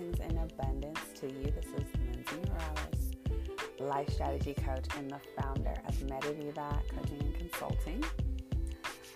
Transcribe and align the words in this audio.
blessings 0.00 0.30
in 0.30 0.38
abundance 0.38 1.00
to 1.20 1.26
you. 1.26 1.44
This 1.44 1.66
is 1.66 1.86
Lindsay 2.12 2.48
Morales, 2.48 3.10
life 3.78 4.08
strategy 4.10 4.54
coach 4.54 4.86
and 4.96 5.10
the 5.10 5.20
founder 5.36 5.74
of 5.86 5.94
MetaViva 6.00 6.80
Coaching 6.88 7.20
and 7.20 7.34
Consulting. 7.38 8.04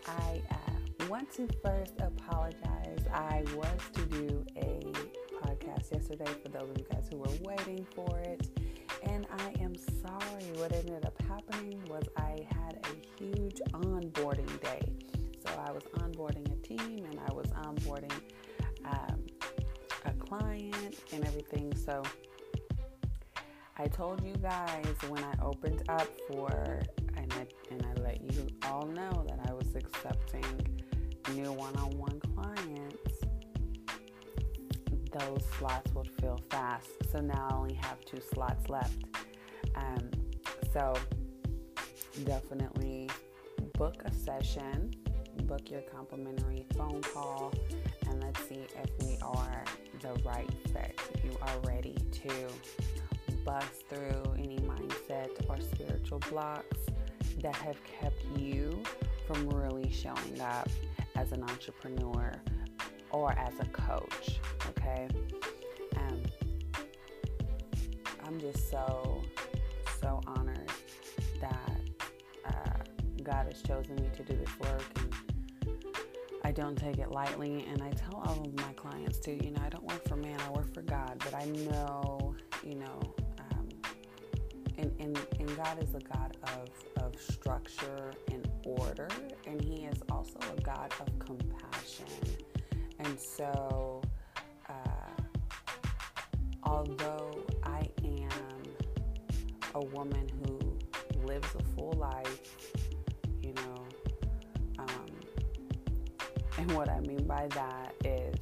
I 0.07 0.43
uh, 0.51 1.07
want 1.09 1.33
to 1.35 1.49
first 1.63 1.95
apologize. 2.01 3.05
I 3.13 3.45
was 3.55 3.81
to 3.95 4.05
do 4.07 4.45
a 4.57 4.81
podcast 5.43 5.93
yesterday 5.93 6.31
for 6.43 6.49
those 6.49 6.71
of 6.71 6.79
you 6.79 6.87
guys 6.91 7.09
who 7.11 7.19
were 7.19 7.37
waiting 7.43 7.87
for 7.95 8.19
it, 8.21 8.49
and 9.05 9.27
I 9.39 9.63
am 9.63 9.75
sorry. 9.77 10.45
What 10.57 10.73
ended 10.73 11.05
up 11.07 11.21
happening 11.23 11.83
was 11.89 12.05
I 12.17 12.47
had 12.51 12.85
a 12.85 13.23
huge 13.23 13.61
onboarding 13.73 14.61
day. 14.61 14.93
So 15.47 15.53
I 15.67 15.73
was 15.73 15.83
onboarding 15.99 16.51
a 16.53 16.67
team 16.67 17.05
and 17.05 17.21
I 17.29 17.33
was 17.33 17.47
onboarding 17.49 18.13
client 20.39 20.99
and 21.13 21.27
everything. 21.27 21.75
So 21.75 22.03
I 23.77 23.87
told 23.87 24.25
you 24.25 24.35
guys 24.37 24.97
when 25.09 25.23
I 25.25 25.35
opened 25.43 25.83
up 25.89 26.09
for, 26.29 26.81
and 27.17 27.33
I, 27.33 27.47
and 27.71 27.85
I 27.87 28.01
let 28.01 28.21
you 28.33 28.47
all 28.65 28.87
know 28.87 29.25
that 29.29 29.41
I 29.49 29.53
was 29.53 29.75
accepting 29.75 30.45
new 31.35 31.53
one 31.53 31.75
on 31.77 31.97
one 31.99 32.21
clients, 32.35 33.13
those 35.13 35.45
slots 35.59 35.93
would 35.95 36.11
fill 36.21 36.41
fast. 36.51 36.89
So 37.11 37.21
now 37.21 37.49
I 37.51 37.55
only 37.55 37.75
have 37.75 38.05
two 38.05 38.21
slots 38.33 38.69
left. 38.69 39.05
Um, 39.75 40.11
so 40.73 40.95
definitely 42.25 43.11
book 43.75 44.03
a 44.05 44.13
session, 44.13 44.93
book 45.43 45.71
your 45.71 45.83
complimentary 45.83 46.65
phone 46.77 47.03
call, 47.03 47.53
and 48.09 48.23
let's 48.23 48.41
see 48.49 48.67
if 48.83 49.07
we 49.07 49.19
are 49.23 49.65
the 50.01 50.15
right 50.25 50.51
fit. 50.73 50.99
If 51.15 51.25
you 51.25 51.37
are 51.43 51.59
ready 51.67 51.97
to 52.13 52.49
bust 53.45 53.87
through 53.89 54.35
any 54.39 54.59
mindset 54.59 55.31
or 55.49 55.61
spiritual 55.61 56.21
blocks 56.31 56.79
that 57.43 57.55
have 57.57 57.77
kept 57.85 58.25
you 58.37 58.83
from 59.27 59.49
really 59.49 59.91
showing 59.91 60.41
up 60.41 60.69
as 61.17 61.33
an 61.33 61.43
entrepreneur 61.43 62.33
or 63.11 63.33
as 63.33 63.53
a 63.61 63.67
coach. 63.67 64.41
Okay. 64.71 65.09
Um, 65.97 66.23
I'm 68.27 68.41
just 68.41 68.71
so, 68.71 69.23
so 70.01 70.21
honored 70.27 70.71
that 71.41 71.81
uh, 72.47 72.71
God 73.23 73.47
has 73.47 73.63
chosen 73.63 73.97
me 73.97 74.09
to 74.17 74.23
do 74.23 74.37
this 74.37 74.59
work 74.59 74.83
don't 76.55 76.77
take 76.77 76.99
it 76.99 77.11
lightly. 77.11 77.67
And 77.69 77.83
I 77.83 77.91
tell 77.91 78.23
all 78.25 78.41
of 78.41 78.55
my 78.55 78.73
clients 78.75 79.19
too, 79.19 79.39
you 79.43 79.51
know, 79.51 79.61
I 79.65 79.69
don't 79.69 79.85
work 79.85 80.07
for 80.09 80.17
man, 80.17 80.39
I 80.41 80.51
work 80.51 80.73
for 80.73 80.83
God, 80.83 81.19
but 81.19 81.35
I 81.35 81.45
know, 81.47 82.35
you 82.63 82.77
know, 82.77 83.01
um, 83.41 83.69
and, 84.79 84.93
and, 85.01 85.19
and 85.41 85.57
God 85.57 85.83
is 85.83 85.95
a 85.95 86.01
God 86.01 86.37
of, 86.45 87.03
of 87.03 87.21
structure 87.21 88.13
and 88.31 88.49
order, 88.65 89.09
and 89.47 89.61
He 89.61 89.85
is 89.85 90.01
also 90.11 90.39
a 90.57 90.61
God 90.63 90.93
of 91.01 91.19
compassion. 91.19 92.07
And 93.01 93.19
so, 93.19 94.01
uh, 94.69 95.23
although 96.63 97.45
I 97.65 97.89
am 98.05 98.63
a 99.75 99.85
woman 99.87 100.29
who 100.41 101.27
lives 101.27 101.49
a 101.59 101.63
full 101.75 101.93
life, 101.93 102.41
and 106.65 106.77
what 106.77 106.89
I 106.89 107.01
mean 107.01 107.27
by 107.27 107.47
that 107.49 107.93
is 108.05 108.37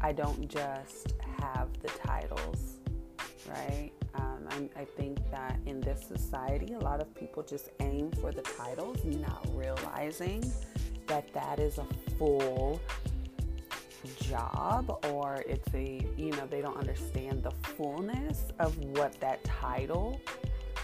I 0.00 0.12
don't 0.12 0.48
just 0.48 1.14
have 1.40 1.68
the 1.80 1.88
titles, 1.88 2.78
right? 3.48 3.92
Um, 4.16 4.48
I, 4.50 4.80
I 4.80 4.84
think 4.84 5.18
that 5.30 5.56
in 5.66 5.80
this 5.80 6.04
society, 6.04 6.74
a 6.74 6.80
lot 6.80 7.00
of 7.00 7.14
people 7.14 7.44
just 7.44 7.70
aim 7.78 8.10
for 8.20 8.32
the 8.32 8.42
titles, 8.42 9.04
not 9.04 9.46
realizing 9.54 10.52
that 11.06 11.32
that 11.32 11.60
is 11.60 11.78
a 11.78 11.86
full 12.18 12.80
job 14.22 14.98
or 15.12 15.44
it's 15.46 15.72
a, 15.74 16.04
you 16.16 16.32
know, 16.32 16.46
they 16.50 16.60
don't 16.60 16.76
understand 16.76 17.44
the 17.44 17.52
fullness 17.76 18.46
of 18.58 18.76
what 18.96 19.12
that 19.20 19.44
title 19.44 20.20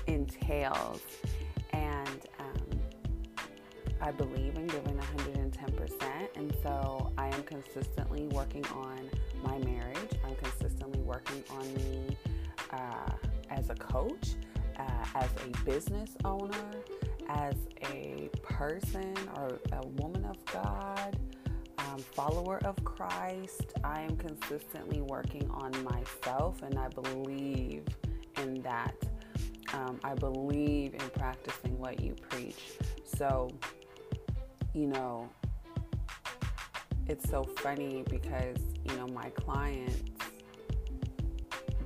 entails. 0.07 1.01
I 4.03 4.11
believe 4.11 4.57
in 4.57 4.67
giving 4.67 4.99
110%. 4.99 6.03
And 6.35 6.53
so 6.61 7.13
I 7.17 7.29
am 7.29 7.45
consistently 7.45 8.27
working 8.27 8.65
on 8.75 9.09
my 9.45 9.59
marriage. 9.59 10.11
I'm 10.27 10.35
consistently 10.35 11.01
working 11.03 11.45
on 11.51 11.73
me 11.75 12.17
uh, 12.73 13.13
as 13.49 13.71
a 13.71 13.75
coach, 13.77 14.35
uh, 14.77 15.05
as 15.15 15.31
a 15.47 15.65
business 15.65 16.17
owner, 16.25 16.73
as 17.29 17.55
a 17.93 18.29
person 18.43 19.15
or 19.37 19.61
a 19.73 19.87
woman 19.87 20.25
of 20.25 20.45
God, 20.47 21.17
um, 21.79 21.99
follower 21.99 22.61
of 22.65 22.83
Christ. 22.85 23.73
I 23.85 24.01
am 24.01 24.17
consistently 24.17 25.01
working 25.01 25.49
on 25.51 25.73
myself, 25.85 26.61
and 26.63 26.77
I 26.77 26.89
believe 26.89 27.85
in 28.39 28.63
that. 28.63 28.97
Um, 29.73 30.01
I 30.03 30.15
believe 30.15 30.95
in 30.95 31.09
practicing 31.11 31.79
what 31.79 32.01
you 32.01 32.15
preach. 32.29 32.73
So, 33.05 33.49
you 34.75 34.87
know, 34.87 35.29
it's 37.09 37.29
so 37.29 37.45
funny 37.45 38.05
because, 38.09 38.57
you 38.85 38.97
know, 38.97 39.07
my 39.09 39.29
clients, 39.31 40.03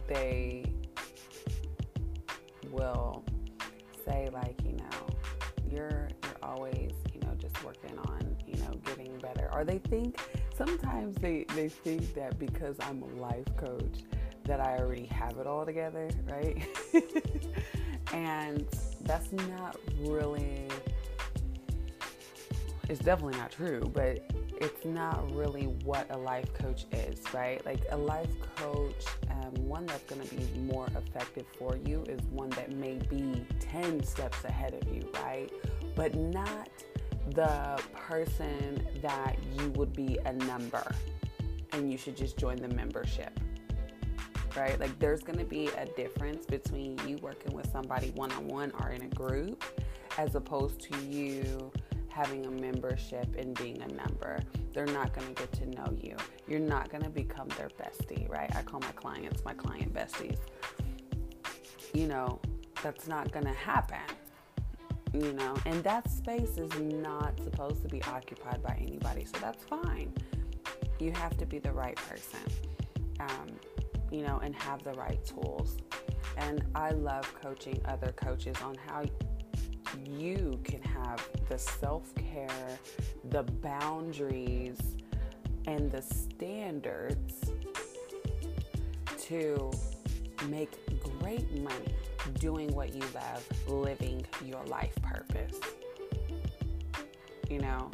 they 0.06 0.64
will 2.70 3.24
say 4.04 4.28
like, 4.32 4.60
you 4.64 4.76
know, 4.76 5.06
you're 5.70 6.08
you're 6.22 6.36
always, 6.42 6.92
you 7.12 7.20
know, 7.22 7.34
just 7.38 7.62
working 7.64 7.98
on, 7.98 8.36
you 8.46 8.56
know, 8.62 8.72
getting 8.84 9.18
better. 9.18 9.50
Or 9.52 9.64
they 9.64 9.78
think 9.78 10.20
sometimes 10.56 11.16
they, 11.16 11.44
they 11.54 11.68
think 11.68 12.14
that 12.14 12.38
because 12.38 12.76
I'm 12.80 13.02
a 13.02 13.20
life 13.20 13.56
coach 13.56 14.04
that 14.44 14.60
I 14.60 14.78
already 14.78 15.06
have 15.06 15.38
it 15.38 15.46
all 15.46 15.66
together, 15.66 16.08
right? 16.24 16.62
and 18.12 18.66
that's 19.02 19.32
not 19.32 19.76
really 20.00 20.68
it's 22.88 23.00
definitely 23.00 23.38
not 23.38 23.50
true, 23.50 23.80
but 23.92 24.30
it's 24.60 24.84
not 24.84 25.30
really 25.34 25.66
what 25.84 26.06
a 26.10 26.16
life 26.16 26.52
coach 26.54 26.86
is, 26.92 27.20
right? 27.34 27.64
Like 27.66 27.80
a 27.90 27.96
life 27.96 28.30
coach, 28.56 29.04
um, 29.30 29.54
one 29.66 29.86
that's 29.86 30.04
going 30.04 30.26
to 30.26 30.34
be 30.34 30.60
more 30.60 30.86
effective 30.96 31.46
for 31.58 31.76
you 31.76 32.04
is 32.08 32.20
one 32.30 32.50
that 32.50 32.72
may 32.72 32.98
be 33.10 33.44
10 33.60 34.02
steps 34.04 34.44
ahead 34.44 34.74
of 34.74 34.94
you, 34.94 35.08
right? 35.24 35.50
But 35.94 36.14
not 36.14 36.70
the 37.30 37.80
person 37.92 38.86
that 39.02 39.36
you 39.58 39.70
would 39.70 39.92
be 39.92 40.18
a 40.24 40.32
number 40.32 40.84
and 41.72 41.90
you 41.90 41.98
should 41.98 42.16
just 42.16 42.36
join 42.38 42.56
the 42.56 42.68
membership. 42.68 43.38
Right? 44.56 44.80
Like 44.80 44.98
there's 44.98 45.22
going 45.22 45.38
to 45.38 45.44
be 45.44 45.68
a 45.76 45.84
difference 45.84 46.46
between 46.46 46.98
you 47.06 47.18
working 47.18 47.54
with 47.54 47.70
somebody 47.70 48.10
one 48.12 48.32
on 48.32 48.48
one 48.48 48.72
or 48.80 48.90
in 48.90 49.02
a 49.02 49.08
group 49.08 49.62
as 50.16 50.34
opposed 50.34 50.80
to 50.80 50.98
you 51.04 51.70
having 52.16 52.46
a 52.46 52.50
membership 52.50 53.36
and 53.36 53.54
being 53.58 53.82
a 53.82 53.88
number. 53.88 54.40
They're 54.72 54.86
not 54.86 55.14
going 55.14 55.26
to 55.26 55.34
get 55.34 55.52
to 55.52 55.66
know 55.66 55.94
you. 56.02 56.16
You're 56.48 56.60
not 56.60 56.88
going 56.88 57.02
to 57.02 57.10
become 57.10 57.48
their 57.58 57.68
bestie, 57.68 58.26
right? 58.30 58.50
I 58.56 58.62
call 58.62 58.80
my 58.80 58.92
clients 58.92 59.44
my 59.44 59.52
client 59.52 59.92
besties. 59.92 60.38
You 61.92 62.06
know, 62.06 62.40
that's 62.82 63.06
not 63.06 63.32
going 63.32 63.44
to 63.44 63.52
happen. 63.52 64.00
You 65.12 65.34
know, 65.34 65.56
and 65.66 65.84
that 65.84 66.10
space 66.10 66.56
is 66.56 66.70
not 66.80 67.38
supposed 67.40 67.82
to 67.82 67.88
be 67.88 68.02
occupied 68.04 68.62
by 68.62 68.78
anybody, 68.80 69.26
so 69.26 69.38
that's 69.38 69.64
fine. 69.64 70.10
You 70.98 71.12
have 71.12 71.36
to 71.36 71.44
be 71.44 71.58
the 71.58 71.72
right 71.72 71.96
person, 71.96 72.40
um, 73.20 73.48
you 74.10 74.22
know, 74.22 74.40
and 74.42 74.54
have 74.54 74.82
the 74.82 74.94
right 74.94 75.22
tools. 75.24 75.76
And 76.38 76.64
I 76.74 76.90
love 76.90 77.32
coaching 77.34 77.80
other 77.84 78.12
coaches 78.12 78.56
on 78.62 78.74
how 78.86 79.04
you 80.04 80.58
can 80.64 80.82
have 80.82 81.26
the 81.48 81.58
self 81.58 82.14
care, 82.14 82.78
the 83.30 83.42
boundaries, 83.42 84.78
and 85.66 85.90
the 85.90 86.02
standards 86.02 87.52
to 89.18 89.70
make 90.48 90.70
great 91.20 91.50
money 91.62 91.94
doing 92.38 92.72
what 92.74 92.94
you 92.94 93.02
love, 93.14 93.44
living 93.66 94.24
your 94.44 94.64
life 94.66 94.94
purpose. 95.02 95.58
You 97.48 97.60
know, 97.60 97.90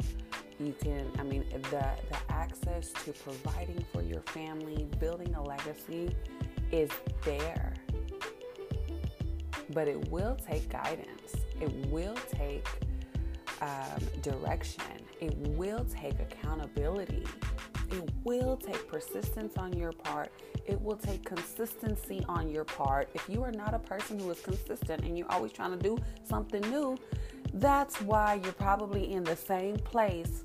you 0.59 0.73
can, 0.81 1.09
I 1.19 1.23
mean, 1.23 1.45
the, 1.71 1.85
the 2.09 2.17
access 2.29 2.91
to 3.05 3.13
providing 3.13 3.83
for 3.91 4.01
your 4.01 4.21
family, 4.21 4.87
building 4.99 5.33
a 5.35 5.43
legacy 5.43 6.15
is 6.71 6.89
there. 7.23 7.73
But 9.73 9.87
it 9.87 10.09
will 10.09 10.35
take 10.35 10.69
guidance 10.69 11.35
it 11.63 11.71
will 11.87 12.15
take 12.29 12.67
um, 13.61 14.01
direction. 14.21 14.83
It 15.21 15.33
will 15.37 15.85
take 15.85 16.19
accountability. 16.19 17.25
It 17.89 18.11
will 18.25 18.57
take 18.57 18.85
persistence 18.89 19.55
on 19.55 19.71
your 19.71 19.93
part. 19.93 20.29
It 20.65 20.81
will 20.81 20.97
take 20.97 21.23
consistency 21.23 22.25
on 22.27 22.49
your 22.49 22.65
part. 22.65 23.09
If 23.13 23.29
you 23.29 23.43
are 23.43 23.51
not 23.51 23.73
a 23.73 23.79
person 23.79 24.19
who 24.19 24.29
is 24.31 24.41
consistent 24.41 25.05
and 25.05 25.17
you're 25.17 25.31
always 25.31 25.53
trying 25.53 25.71
to 25.71 25.77
do 25.77 25.97
something 26.23 26.61
new, 26.69 26.97
that's 27.53 28.01
why 28.01 28.41
you're 28.43 28.53
probably 28.53 29.13
in 29.13 29.23
the 29.23 29.37
same 29.37 29.77
place 29.77 30.43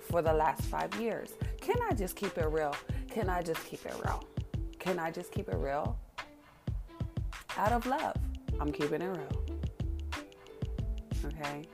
for 0.00 0.20
the 0.20 0.32
last 0.32 0.62
five 0.62 0.92
years. 1.00 1.34
Can 1.60 1.76
I 1.88 1.94
just 1.94 2.16
keep 2.16 2.36
it 2.38 2.48
real? 2.48 2.74
Can 3.08 3.28
I 3.28 3.42
just 3.42 3.64
keep 3.64 3.86
it 3.86 3.94
real? 4.04 4.24
Can 4.80 4.98
I 4.98 5.12
just 5.12 5.30
keep 5.30 5.48
it 5.48 5.56
real? 5.56 5.96
Out 7.56 7.72
of 7.72 7.86
love, 7.86 8.16
I'm 8.60 8.72
keeping 8.72 9.02
it 9.02 9.06
real. 9.06 9.45
Okay? 11.26 11.64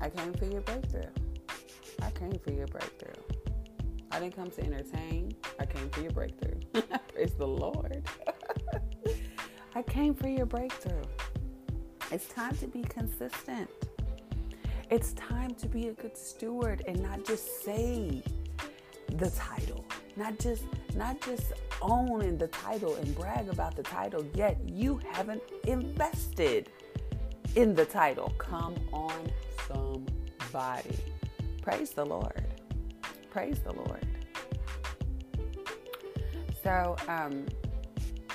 I 0.00 0.08
came 0.10 0.32
for 0.34 0.46
your 0.46 0.60
breakthrough. 0.60 1.10
I 2.02 2.10
came 2.10 2.38
for 2.38 2.52
your 2.52 2.66
breakthrough. 2.66 3.22
I 4.10 4.20
didn't 4.20 4.36
come 4.36 4.50
to 4.50 4.64
entertain. 4.64 5.32
I 5.58 5.66
came 5.66 5.88
for 5.90 6.00
your 6.00 6.12
breakthrough. 6.12 6.60
Praise 7.12 7.34
the 7.34 7.46
Lord. 7.46 8.02
I 9.74 9.82
came 9.82 10.14
for 10.14 10.28
your 10.28 10.46
breakthrough. 10.46 11.02
It's 12.10 12.26
time 12.28 12.56
to 12.56 12.66
be 12.66 12.82
consistent. 12.82 13.68
It's 14.90 15.12
time 15.12 15.54
to 15.56 15.68
be 15.68 15.88
a 15.88 15.92
good 15.92 16.16
steward 16.16 16.82
and 16.86 17.02
not 17.02 17.24
just 17.24 17.62
say 17.62 18.22
the 19.14 19.30
title, 19.30 19.84
not 20.16 20.38
just 20.38 20.64
not 20.96 21.20
just 21.20 21.52
own 21.82 22.38
the 22.38 22.48
title 22.48 22.94
and 22.96 23.14
brag 23.14 23.48
about 23.48 23.76
the 23.76 23.82
title, 23.82 24.24
yet 24.34 24.58
you 24.66 25.00
haven't 25.12 25.42
invested 25.66 26.70
in 27.58 27.74
the 27.74 27.84
title. 27.84 28.32
Come 28.38 28.76
on, 28.92 29.32
somebody. 29.66 30.96
Praise 31.60 31.90
the 31.90 32.06
Lord. 32.06 32.44
Praise 33.32 33.58
the 33.58 33.72
Lord. 33.72 34.06
So, 36.62 36.94
um, 37.08 37.46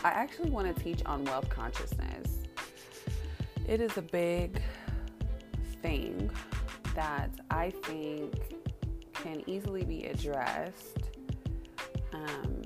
I 0.04 0.10
actually 0.10 0.50
want 0.50 0.76
to 0.76 0.84
teach 0.84 1.02
on 1.06 1.24
wealth 1.24 1.48
consciousness. 1.48 2.40
It 3.66 3.80
is 3.80 3.96
a 3.96 4.02
big 4.02 4.62
thing 5.82 6.30
that 6.94 7.30
I 7.50 7.70
think 7.70 8.34
can 9.14 9.42
easily 9.48 9.86
be 9.86 10.04
addressed 10.08 11.12
um, 12.12 12.63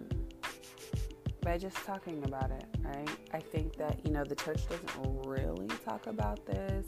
by 1.47 1.57
just 1.57 1.77
talking 1.85 2.21
about 2.25 2.51
it, 2.51 2.65
right? 2.83 3.09
I 3.31 3.39
think 3.39 3.77
that, 3.77 4.05
you 4.05 4.11
know, 4.11 4.25
the 4.25 4.35
church 4.35 4.67
doesn't 4.67 5.25
really 5.25 5.69
talk 5.85 6.05
about 6.07 6.45
this. 6.45 6.85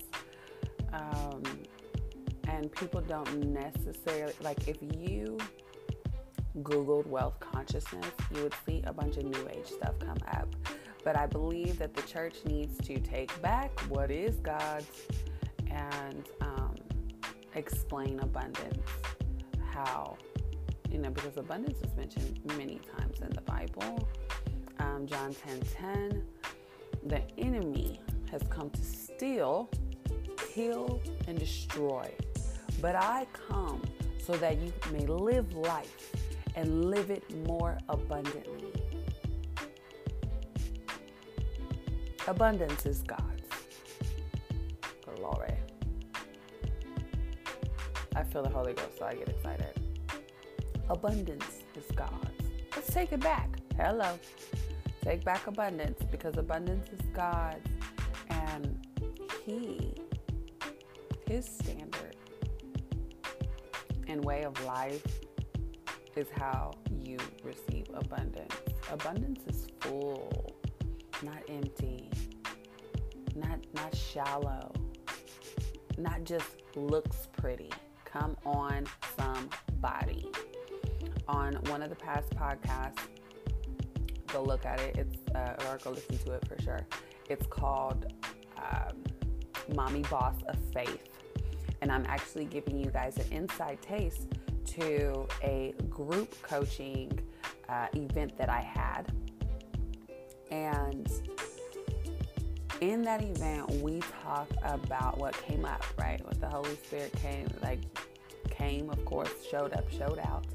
Um, 0.91 1.41
and 2.45 2.69
people 2.73 3.00
don't 3.00 3.53
necessarily, 3.53 4.33
like, 4.41 4.67
if 4.67 4.75
you 4.81 5.38
Googled 6.57 7.07
wealth 7.07 7.39
consciousness, 7.39 8.11
you 8.35 8.44
would 8.44 8.53
see 8.65 8.83
a 8.85 8.91
bunch 8.91 9.15
of 9.15 9.23
new 9.23 9.47
age 9.50 9.67
stuff 9.67 9.97
come 10.00 10.17
up. 10.27 10.53
But 11.06 11.15
I 11.15 11.25
believe 11.25 11.79
that 11.79 11.94
the 11.94 12.01
church 12.01 12.35
needs 12.45 12.77
to 12.85 13.00
take 13.00 13.41
back 13.41 13.79
what 13.88 14.11
is 14.11 14.41
God's 14.41 14.91
and 15.71 16.27
um, 16.41 16.75
explain 17.56 18.19
abundance. 18.19 18.89
How, 19.71 20.17
you 20.91 20.97
know, 20.97 21.11
because 21.11 21.38
abundance 21.38 21.79
is 21.79 21.95
mentioned 21.95 22.41
many 22.57 22.81
times 22.97 23.21
in 23.21 23.29
the 23.29 23.41
Bible. 23.41 24.06
Um, 24.79 25.05
John 25.05 25.33
10 25.33 25.61
10, 25.61 26.23
the 27.07 27.21
enemy 27.37 27.99
has 28.31 28.41
come 28.49 28.69
to 28.69 28.81
steal, 28.81 29.69
kill, 30.53 31.01
and 31.27 31.37
destroy. 31.37 32.09
But 32.81 32.95
I 32.95 33.27
come 33.49 33.81
so 34.21 34.33
that 34.33 34.57
you 34.57 34.71
may 34.91 35.05
live 35.05 35.53
life 35.53 36.11
and 36.55 36.85
live 36.85 37.09
it 37.09 37.23
more 37.47 37.77
abundantly. 37.89 38.73
Abundance 42.27 42.85
is 42.85 43.01
God's. 43.01 43.23
Glory. 45.15 45.57
I 48.15 48.23
feel 48.23 48.43
the 48.43 48.49
Holy 48.49 48.73
Ghost, 48.73 48.97
so 48.99 49.05
I 49.05 49.15
get 49.15 49.29
excited. 49.29 49.79
Abundance 50.89 51.63
is 51.75 51.85
God's. 51.95 52.13
Let's 52.75 52.93
take 52.93 53.11
it 53.11 53.19
back. 53.19 53.58
Hello. 53.81 54.19
Take 55.05 55.23
back 55.23 55.47
abundance 55.47 56.03
because 56.11 56.35
abundance 56.35 56.89
is 56.89 56.99
God's 57.13 57.65
and 58.29 58.77
He, 59.45 59.95
His 61.25 61.45
standard 61.45 62.17
and 64.09 64.21
way 64.25 64.43
of 64.43 64.61
life 64.65 65.05
is 66.17 66.27
how 66.35 66.73
you 66.91 67.19
receive 67.41 67.85
abundance. 67.93 68.53
Abundance 68.91 69.39
is 69.47 69.67
full, 69.79 70.53
not 71.23 71.41
empty, 71.47 72.11
not 73.33 73.59
not 73.73 73.95
shallow, 73.95 74.73
not 75.97 76.25
just 76.25 76.57
looks 76.75 77.29
pretty. 77.31 77.71
Come 78.03 78.35
on, 78.45 78.87
somebody. 79.17 80.29
On 81.29 81.53
one 81.67 81.81
of 81.81 81.89
the 81.89 81.95
past 81.95 82.29
podcasts, 82.31 83.07
go 84.31 84.43
look 84.43 84.65
at 84.65 84.79
it. 84.79 84.95
It's 84.97 85.35
uh, 85.35 85.67
or 85.67 85.77
go 85.83 85.91
listen 85.91 86.17
to 86.19 86.33
it 86.33 86.47
for 86.47 86.61
sure. 86.61 86.85
It's 87.29 87.45
called 87.47 88.13
um, 88.57 89.03
"Mommy 89.75 90.03
Boss 90.03 90.35
of 90.47 90.57
Faith," 90.73 91.09
and 91.81 91.91
I'm 91.91 92.05
actually 92.07 92.45
giving 92.45 92.79
you 92.79 92.91
guys 92.91 93.17
an 93.17 93.31
inside 93.31 93.81
taste 93.81 94.27
to 94.65 95.27
a 95.43 95.73
group 95.89 96.41
coaching 96.41 97.19
uh, 97.67 97.87
event 97.93 98.37
that 98.37 98.49
I 98.49 98.61
had. 98.61 99.11
And 100.51 101.11
in 102.81 103.01
that 103.03 103.21
event, 103.21 103.69
we 103.81 103.99
talked 104.23 104.53
about 104.63 105.17
what 105.17 105.33
came 105.43 105.65
up, 105.65 105.83
right? 105.97 106.23
What 106.25 106.39
the 106.39 106.47
Holy 106.47 106.75
Spirit 106.75 107.13
came, 107.21 107.47
like, 107.61 107.79
came, 108.49 108.89
of 108.89 109.03
course, 109.05 109.31
showed 109.49 109.73
up, 109.73 109.89
showed 109.91 110.19
out. 110.19 110.45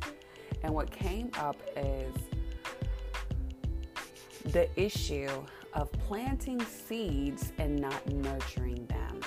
And 0.62 0.72
what 0.74 0.90
came 0.90 1.30
up 1.38 1.56
is 1.76 2.14
the 4.54 4.68
issue 4.80 5.28
of 5.72 5.90
planting 5.90 6.64
seeds 6.64 7.52
and 7.58 7.76
not 7.76 8.08
nurturing 8.12 8.86
them. 8.86 9.20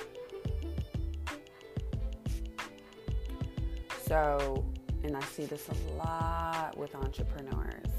So, 4.06 4.66
and 5.04 5.18
I 5.18 5.20
see 5.20 5.44
this 5.44 5.68
a 5.68 5.98
lot 5.98 6.78
with 6.78 6.96
entrepreneurs. 6.96 7.90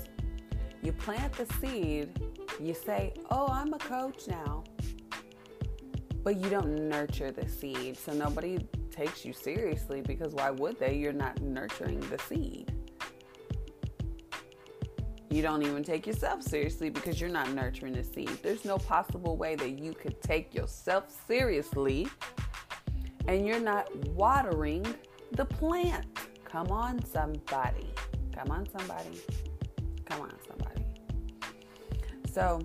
You 0.83 0.93
plant 0.93 1.35
the 1.35 1.45
seed, 1.61 2.19
you 2.59 2.73
say, 2.73 3.13
Oh, 3.31 3.47
I'm 3.49 3.75
a 3.75 3.79
coach 3.79 4.27
now. 4.27 4.65
But 6.25 6.39
you 6.39 6.49
don't 6.49 6.89
nurture 6.89 7.31
the 7.31 7.47
seed. 7.47 7.99
So 7.99 8.15
nobody 8.15 8.59
takes 8.91 9.27
you 9.27 9.35
seriously 9.35 10.01
because 10.01 10.33
why 10.33 10.51
would 10.51 10.79
they? 10.79 10.97
You're 10.97 11.13
not 11.13 11.43
nurturing 11.43 12.01
the 12.01 12.19
seed. 12.21 12.73
You 15.39 15.45
don't 15.45 15.63
even 15.63 15.85
take 15.85 16.05
yourself 16.05 16.43
seriously 16.43 16.91
because 16.91 17.21
you're 17.21 17.31
not 17.31 17.53
nurturing 17.53 17.93
the 17.93 18.03
seed. 18.03 18.29
There's 18.43 18.65
no 18.65 18.77
possible 18.77 19.37
way 19.37 19.55
that 19.55 19.79
you 19.79 19.93
could 19.93 20.21
take 20.21 20.53
yourself 20.53 21.17
seriously 21.29 22.09
and 23.29 23.47
you're 23.47 23.61
not 23.61 23.89
watering 24.09 24.85
the 25.31 25.45
plant. 25.45 26.07
Come 26.45 26.73
on, 26.73 27.05
somebody. 27.05 27.87
Come 28.35 28.51
on, 28.51 28.69
somebody. 28.77 29.21
Come 30.07 30.23
on, 30.23 30.35
somebody. 30.45 30.85
So 32.33 32.59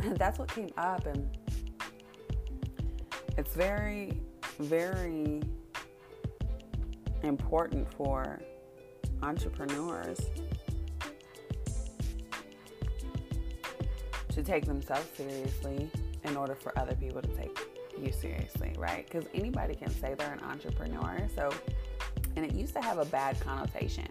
that's 0.16 0.40
what 0.40 0.48
came 0.48 0.70
up, 0.76 1.06
and 1.06 1.30
it's 3.38 3.54
very, 3.54 4.20
very 4.58 5.42
important 7.22 7.86
for 7.94 8.40
entrepreneurs 9.22 10.20
to 14.32 14.42
take 14.42 14.64
themselves 14.64 15.06
seriously 15.16 15.90
in 16.24 16.36
order 16.36 16.54
for 16.54 16.78
other 16.78 16.94
people 16.94 17.20
to 17.20 17.28
take 17.28 17.58
you 17.98 18.12
seriously, 18.12 18.74
right? 18.78 19.06
Because 19.10 19.28
anybody 19.34 19.74
can 19.74 19.90
say 19.90 20.14
they're 20.14 20.32
an 20.32 20.40
entrepreneur. 20.40 21.28
So, 21.34 21.50
and 22.36 22.44
it 22.44 22.54
used 22.54 22.74
to 22.74 22.80
have 22.80 22.98
a 22.98 23.04
bad 23.06 23.38
connotation. 23.40 24.08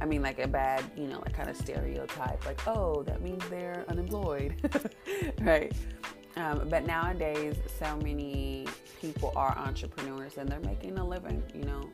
I 0.00 0.04
mean, 0.04 0.22
like 0.22 0.38
a 0.38 0.48
bad, 0.48 0.84
you 0.96 1.06
know, 1.06 1.18
like 1.18 1.32
kind 1.32 1.48
of 1.48 1.56
stereotype, 1.56 2.44
like, 2.46 2.66
oh, 2.66 3.02
that 3.04 3.22
means 3.22 3.42
they're 3.48 3.84
unemployed, 3.88 4.54
right? 5.40 5.72
Um, 6.36 6.66
but 6.68 6.86
nowadays, 6.86 7.56
so 7.78 7.96
many 7.98 8.66
people 9.00 9.32
are 9.36 9.56
entrepreneurs 9.56 10.38
and 10.38 10.48
they're 10.48 10.60
making 10.60 10.98
a 10.98 11.06
living, 11.06 11.42
you 11.54 11.64
know, 11.64 11.90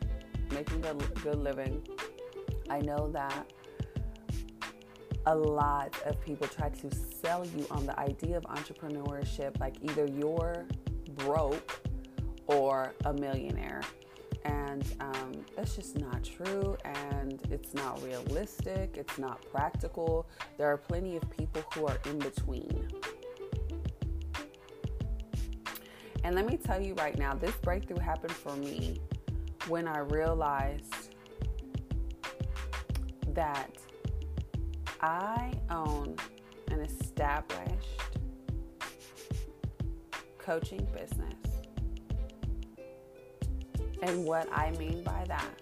making 0.53 0.85
a 0.87 0.95
good 1.23 1.39
living. 1.39 1.83
I 2.71 2.81
know 2.81 3.09
that 3.13 3.53
a 5.27 5.35
lot 5.35 5.95
of 6.07 6.21
people 6.21 6.47
try 6.47 6.71
to 6.71 6.91
sell 7.23 7.45
you 7.45 7.67
on 7.71 7.85
the 7.87 7.99
idea 7.99 8.37
of 8.37 8.45
entrepreneurship, 8.45 9.59
like 9.61 9.77
either 9.83 10.07
you're 10.07 10.67
broke 11.17 11.81
or 12.47 12.95
a 13.05 13.13
millionaire. 13.13 13.83
And 14.45 14.85
um, 15.01 15.33
that's 15.55 15.77
just 15.77 15.99
not 15.99 16.25
true, 16.25 16.77
and 16.85 17.43
it's 17.51 17.75
not 17.75 18.03
realistic, 18.03 18.97
it's 18.97 19.19
not 19.19 19.45
practical. 19.53 20.27
There 20.57 20.67
are 20.67 20.79
plenty 20.79 21.17
of 21.17 21.29
people 21.31 21.63
who 21.75 21.87
are 21.87 21.99
in 22.07 22.19
between. 22.19 22.89
And 26.25 26.35
let 26.35 26.47
me 26.47 26.57
tell 26.57 26.81
you 26.81 26.95
right 26.95 27.19
now, 27.19 27.35
this 27.35 27.55
breakthrough 27.57 27.99
happened 27.99 28.33
for 28.33 28.55
me 28.57 29.01
when 29.67 29.87
I 29.87 29.99
realized 29.99 31.08
that 33.39 33.71
I 35.01 35.53
own 35.71 36.17
an 36.73 36.81
established 36.81 38.01
coaching 40.39 40.85
business. 40.93 41.37
And 44.03 44.25
what 44.25 44.49
I 44.53 44.73
mean 44.73 45.05
by 45.05 45.25
that 45.29 45.55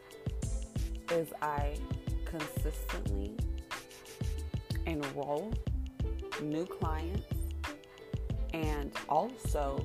is 1.12 1.28
I 1.42 1.76
consistently 2.24 3.36
enroll 4.86 5.52
new 6.40 6.64
clients 6.64 7.26
and 8.54 8.90
also 9.06 9.84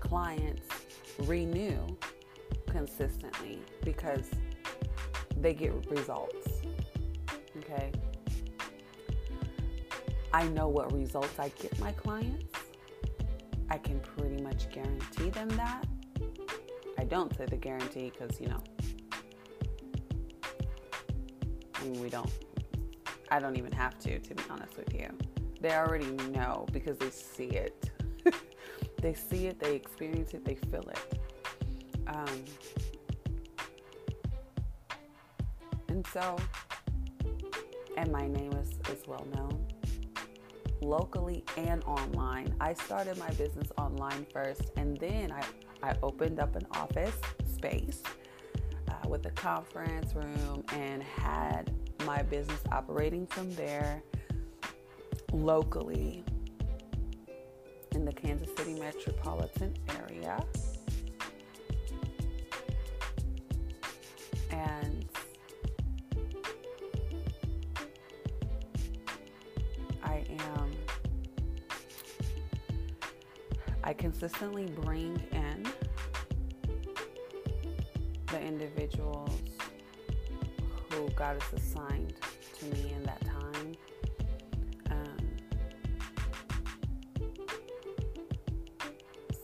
clients 0.00 0.66
renew 1.18 1.86
consistently 2.66 3.58
because 3.84 4.30
they 5.36 5.52
get 5.52 5.74
results. 5.90 6.57
Okay. 7.70 7.92
I 10.32 10.48
know 10.48 10.68
what 10.68 10.92
results 10.92 11.38
I 11.38 11.48
get 11.60 11.78
my 11.78 11.92
clients. 11.92 12.54
I 13.70 13.76
can 13.76 14.00
pretty 14.00 14.42
much 14.42 14.70
guarantee 14.70 15.30
them 15.30 15.48
that. 15.50 15.84
I 16.98 17.04
don't 17.04 17.36
say 17.36 17.46
the 17.46 17.56
guarantee 17.56 18.10
because, 18.10 18.40
you 18.40 18.48
know, 18.48 18.62
I 21.74 21.84
mean, 21.84 22.00
we 22.00 22.08
don't, 22.08 22.30
I 23.30 23.38
don't 23.38 23.56
even 23.56 23.72
have 23.72 23.98
to, 24.00 24.18
to 24.18 24.34
be 24.34 24.42
honest 24.50 24.76
with 24.76 24.94
you. 24.94 25.08
They 25.60 25.72
already 25.74 26.10
know 26.30 26.66
because 26.72 26.98
they 26.98 27.10
see 27.10 27.48
it. 27.48 27.90
they 29.02 29.14
see 29.14 29.46
it, 29.46 29.60
they 29.60 29.74
experience 29.74 30.34
it, 30.34 30.44
they 30.44 30.54
feel 30.54 30.88
it. 30.88 31.20
Um, 32.06 32.44
and 35.88 36.06
so, 36.06 36.36
and 37.98 38.12
my 38.12 38.28
name 38.28 38.52
is, 38.52 38.70
is 38.90 39.02
well 39.08 39.26
known 39.34 39.66
locally 40.80 41.44
and 41.56 41.82
online. 41.82 42.54
I 42.60 42.72
started 42.74 43.18
my 43.18 43.30
business 43.30 43.72
online 43.76 44.24
first, 44.32 44.70
and 44.76 44.96
then 44.98 45.32
I, 45.32 45.42
I 45.82 45.96
opened 46.04 46.38
up 46.38 46.54
an 46.54 46.64
office 46.74 47.16
space 47.52 48.04
uh, 48.88 49.08
with 49.08 49.26
a 49.26 49.30
conference 49.30 50.14
room 50.14 50.62
and 50.74 51.02
had 51.02 51.74
my 52.06 52.22
business 52.22 52.60
operating 52.70 53.26
from 53.26 53.52
there 53.56 54.00
locally 55.32 56.22
in 57.96 58.04
the 58.04 58.12
Kansas 58.12 58.48
City 58.56 58.78
metropolitan 58.78 59.74
area. 59.98 60.40
And 64.52 65.04
consistently 74.18 74.66
bring 74.82 75.22
in 75.30 75.64
the 78.26 78.40
individuals 78.40 79.30
who 80.90 81.08
God 81.10 81.40
has 81.40 81.62
assigned 81.62 82.14
to 82.58 82.64
me 82.66 82.94
in 82.96 83.04
that 83.04 83.24
time. 83.24 83.74
Um, 84.90 85.16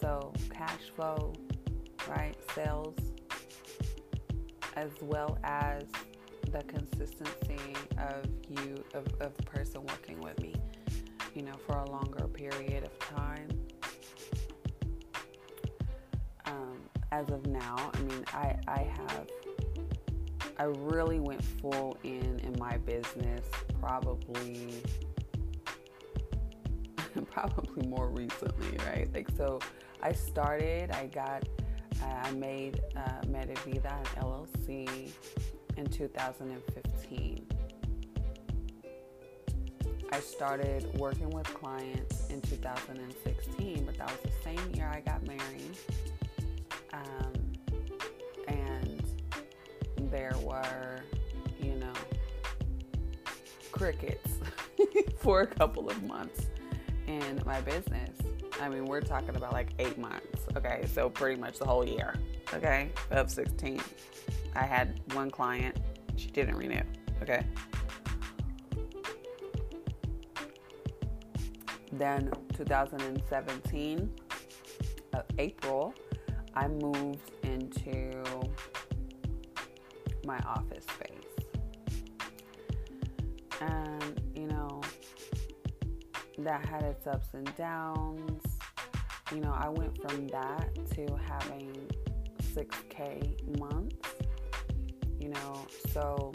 so, 0.00 0.32
cash 0.50 0.90
flow, 0.96 1.32
right? 2.08 2.34
Sales, 2.52 2.96
as 4.74 4.90
well 5.02 5.38
as 5.44 5.84
the 6.50 6.64
consistency 6.64 7.76
of 7.98 8.26
you, 8.50 8.82
of, 8.92 9.06
of 9.20 9.36
the 9.36 9.42
person 9.44 9.82
working 9.86 10.20
with 10.20 10.40
me, 10.40 10.56
you 11.32 11.42
know, 11.42 11.54
for 11.64 11.76
a 11.76 11.88
longer 11.88 12.26
period 12.26 12.82
of 12.82 12.98
time. 12.98 13.63
As 17.14 17.28
of 17.30 17.46
now, 17.46 17.92
I 17.94 17.98
mean, 18.00 18.24
I, 18.32 18.56
I 18.66 18.78
have, 18.96 19.28
I 20.58 20.64
really 20.64 21.20
went 21.20 21.44
full 21.44 21.96
in 22.02 22.40
in 22.40 22.56
my 22.58 22.76
business 22.78 23.46
probably, 23.80 24.82
probably 27.30 27.86
more 27.86 28.08
recently, 28.08 28.76
right? 28.84 29.08
Like, 29.14 29.28
so 29.36 29.60
I 30.02 30.12
started, 30.12 30.90
I 30.90 31.06
got, 31.06 31.48
I 32.02 32.32
made 32.32 32.80
uh, 32.96 33.20
Medivida 33.28 33.96
an 33.96 34.22
LLC 34.22 35.12
in 35.76 35.86
2015. 35.86 37.46
I 40.10 40.20
started 40.20 40.98
working 40.98 41.30
with 41.30 41.46
clients 41.54 42.28
in 42.28 42.40
2016, 42.40 43.84
but 43.84 43.98
that 43.98 44.10
was 44.10 44.18
the 44.22 44.32
same 44.42 44.74
year 44.74 44.90
I 44.92 45.00
got 45.00 45.24
married. 45.26 45.76
Um, 46.94 47.32
and 48.48 49.02
there 50.10 50.34
were, 50.42 51.00
you 51.60 51.74
know, 51.74 51.92
crickets 53.72 54.38
for 55.18 55.42
a 55.42 55.46
couple 55.46 55.90
of 55.90 56.02
months 56.04 56.46
in 57.06 57.42
my 57.44 57.60
business. 57.60 58.10
I 58.60 58.68
mean, 58.68 58.84
we're 58.84 59.00
talking 59.00 59.34
about 59.34 59.52
like 59.52 59.70
eight 59.78 59.98
months, 59.98 60.46
okay? 60.56 60.86
So, 60.92 61.10
pretty 61.10 61.40
much 61.40 61.58
the 61.58 61.66
whole 61.66 61.84
year, 61.84 62.14
okay, 62.52 62.90
of 63.10 63.30
16. 63.30 63.80
I 64.54 64.64
had 64.64 65.00
one 65.12 65.30
client, 65.30 65.80
she 66.16 66.28
didn't 66.28 66.56
renew, 66.56 66.80
okay? 67.20 67.44
Then 71.92 72.30
2017, 72.54 74.10
uh, 75.12 75.22
April, 75.38 75.94
I 76.54 76.68
moved 76.68 77.30
into 77.42 78.22
my 80.24 80.38
office 80.40 80.84
space. 80.84 81.48
And, 83.60 84.20
you 84.34 84.46
know, 84.46 84.80
that 86.38 86.66
had 86.66 86.82
its 86.82 87.06
ups 87.06 87.28
and 87.34 87.54
downs. 87.56 88.42
You 89.32 89.40
know, 89.40 89.52
I 89.52 89.68
went 89.68 90.00
from 90.02 90.28
that 90.28 90.74
to 90.94 91.06
having 91.28 91.90
6K 92.54 93.58
months 93.58 94.14
you 95.24 95.30
know. 95.30 95.66
So 95.90 96.32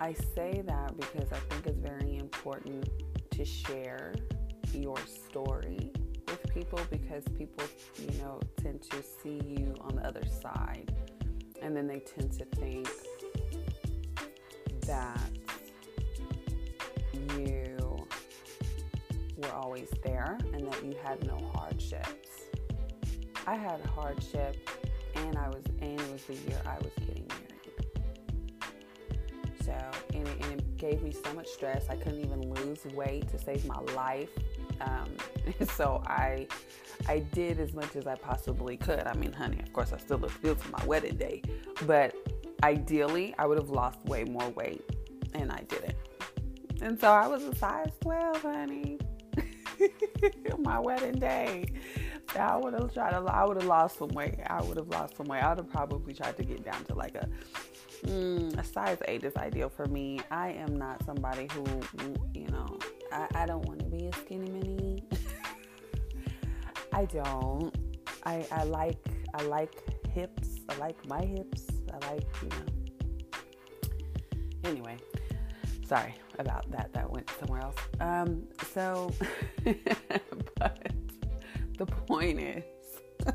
I 0.00 0.14
say 0.34 0.62
that 0.66 0.96
because 0.96 1.30
I 1.30 1.38
think 1.50 1.66
it's 1.66 1.78
very 1.78 2.16
important 2.16 2.88
to 3.30 3.44
share 3.44 4.14
your 4.72 4.96
story 5.06 5.92
people 6.56 6.80
because 6.90 7.22
people, 7.36 7.64
you 7.98 8.18
know, 8.18 8.40
tend 8.62 8.80
to 8.80 9.02
see 9.02 9.42
you 9.46 9.74
on 9.82 9.96
the 9.96 10.06
other 10.06 10.24
side 10.24 10.90
and 11.60 11.76
then 11.76 11.86
they 11.86 11.98
tend 11.98 12.32
to 12.32 12.46
think 12.56 12.88
that 14.86 15.20
you 17.36 17.76
were 19.36 19.52
always 19.52 19.90
there 20.02 20.38
and 20.54 20.66
that 20.66 20.82
you 20.82 20.94
had 21.02 21.22
no 21.26 21.38
hardships. 21.54 22.46
I 23.46 23.56
had 23.56 23.78
a 23.84 23.88
hardship 23.88 24.56
and 25.14 25.36
I 25.36 25.48
was 25.48 25.62
and 25.82 26.00
it 26.00 26.10
was 26.10 26.24
the 26.24 26.34
year 26.48 26.58
I 26.64 26.78
was 26.78 26.92
getting 27.06 27.28
married. 27.28 27.52
So 29.62 29.74
and 30.14 30.26
it, 30.26 30.46
and 30.46 30.52
it 30.60 30.76
gave 30.78 31.02
me 31.02 31.12
so 31.12 31.34
much 31.34 31.48
stress. 31.48 31.90
I 31.90 31.96
couldn't 31.96 32.24
even 32.24 32.50
lose 32.54 32.82
weight 32.94 33.28
to 33.28 33.38
save 33.38 33.66
my 33.66 33.80
life. 33.94 34.30
Um, 34.80 35.10
so 35.74 36.02
I 36.06 36.46
I 37.08 37.20
did 37.20 37.60
as 37.60 37.72
much 37.74 37.96
as 37.96 38.06
I 38.06 38.14
possibly 38.14 38.76
could. 38.76 39.06
I 39.06 39.14
mean, 39.14 39.32
honey, 39.32 39.60
of 39.60 39.72
course 39.72 39.92
I 39.92 39.98
still 39.98 40.18
look 40.18 40.40
good 40.42 40.58
for 40.58 40.70
my 40.70 40.84
wedding 40.84 41.16
day, 41.16 41.42
but 41.86 42.14
ideally 42.62 43.34
I 43.38 43.46
would 43.46 43.58
have 43.58 43.70
lost 43.70 44.04
way 44.04 44.24
more 44.24 44.48
weight, 44.50 44.82
and 45.34 45.52
I 45.52 45.62
didn't. 45.68 45.96
And 46.82 46.98
so 47.00 47.10
I 47.10 47.26
was 47.26 47.42
a 47.44 47.54
size 47.56 47.90
12, 48.00 48.42
honey. 48.42 48.98
my 50.58 50.78
wedding 50.78 51.18
day. 51.18 51.66
I 52.38 52.56
would 52.56 52.74
have 52.74 52.92
tried 52.92 53.10
to. 53.10 53.18
I 53.18 53.44
would 53.44 53.56
have 53.56 53.66
lost 53.66 53.98
some 53.98 54.08
weight. 54.08 54.38
I 54.46 54.62
would 54.62 54.76
have 54.76 54.88
lost 54.88 55.16
some 55.16 55.26
weight. 55.26 55.42
I 55.42 55.50
would 55.50 55.58
have 55.58 55.70
probably 55.70 56.12
tried 56.12 56.36
to 56.36 56.44
get 56.44 56.64
down 56.64 56.84
to 56.84 56.94
like 56.94 57.14
a 57.14 57.28
mm, 58.04 58.58
a 58.58 58.64
size 58.64 58.98
eight 59.08 59.24
is 59.24 59.36
ideal 59.36 59.68
for 59.68 59.86
me. 59.86 60.20
I 60.30 60.50
am 60.50 60.76
not 60.76 61.04
somebody 61.04 61.48
who, 61.52 61.64
you 62.34 62.48
know, 62.48 62.78
I, 63.12 63.26
I 63.34 63.46
don't 63.46 63.64
want 63.66 63.80
to 63.80 63.86
be 63.86 64.06
a 64.06 64.12
skinny 64.12 64.50
mini. 64.50 65.04
I 66.92 67.04
don't. 67.06 67.74
I, 68.24 68.46
I 68.50 68.64
like 68.64 68.98
I 69.34 69.42
like 69.42 69.74
hips. 70.08 70.60
I 70.68 70.76
like 70.76 70.96
my 71.06 71.22
hips. 71.22 71.66
I 71.92 71.98
like, 72.10 72.26
you 72.42 72.48
know. 72.48 72.56
Anyway, 74.64 74.96
sorry 75.86 76.14
about 76.38 76.70
that. 76.70 76.92
That 76.94 77.10
went 77.10 77.30
somewhere 77.38 77.60
else. 77.60 77.76
Um, 78.00 78.44
so, 78.72 79.12
but 80.58 80.88
the 81.76 81.84
point 81.86 82.40
is, 82.40 82.64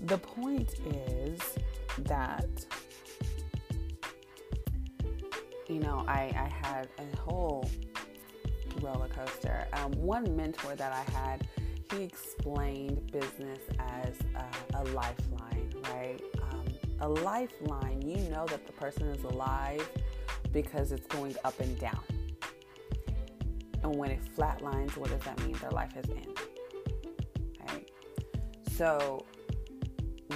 the 0.00 0.18
point 0.18 0.74
is 0.86 1.40
that 1.98 2.48
you 5.68 5.80
know 5.80 6.04
I, 6.06 6.32
I 6.36 6.66
had 6.66 6.88
a 6.98 7.16
whole 7.18 7.68
roller 8.80 9.08
coaster. 9.08 9.66
Um, 9.72 9.92
one 9.92 10.36
mentor 10.36 10.74
that 10.76 10.92
I 10.92 11.10
had, 11.18 11.48
he 11.90 12.02
explained 12.02 13.10
business 13.12 13.60
as 13.78 14.14
a, 14.34 14.78
a 14.78 14.82
lifeline, 14.92 15.72
right? 15.92 16.20
Um, 16.42 16.64
a 17.00 17.08
lifeline, 17.08 18.02
you 18.02 18.28
know 18.30 18.46
that 18.46 18.66
the 18.66 18.72
person 18.72 19.08
is 19.08 19.24
alive 19.24 19.88
because 20.52 20.92
it's 20.92 21.06
going 21.06 21.36
up 21.44 21.58
and 21.60 21.78
down. 21.78 22.02
And 23.82 23.94
when 23.96 24.10
it 24.10 24.20
flatlines, 24.36 24.96
what 24.96 25.10
does 25.10 25.20
that 25.20 25.42
mean? 25.44 25.54
Their 25.60 25.70
life 25.70 25.92
has 25.92 26.08
ended. 26.08 26.38
Right? 27.68 27.90
So 28.76 29.24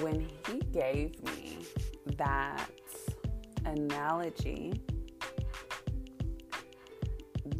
when 0.00 0.28
he 0.46 0.60
gave 0.72 1.22
me 1.24 1.58
that 2.16 2.70
analogy, 3.64 4.74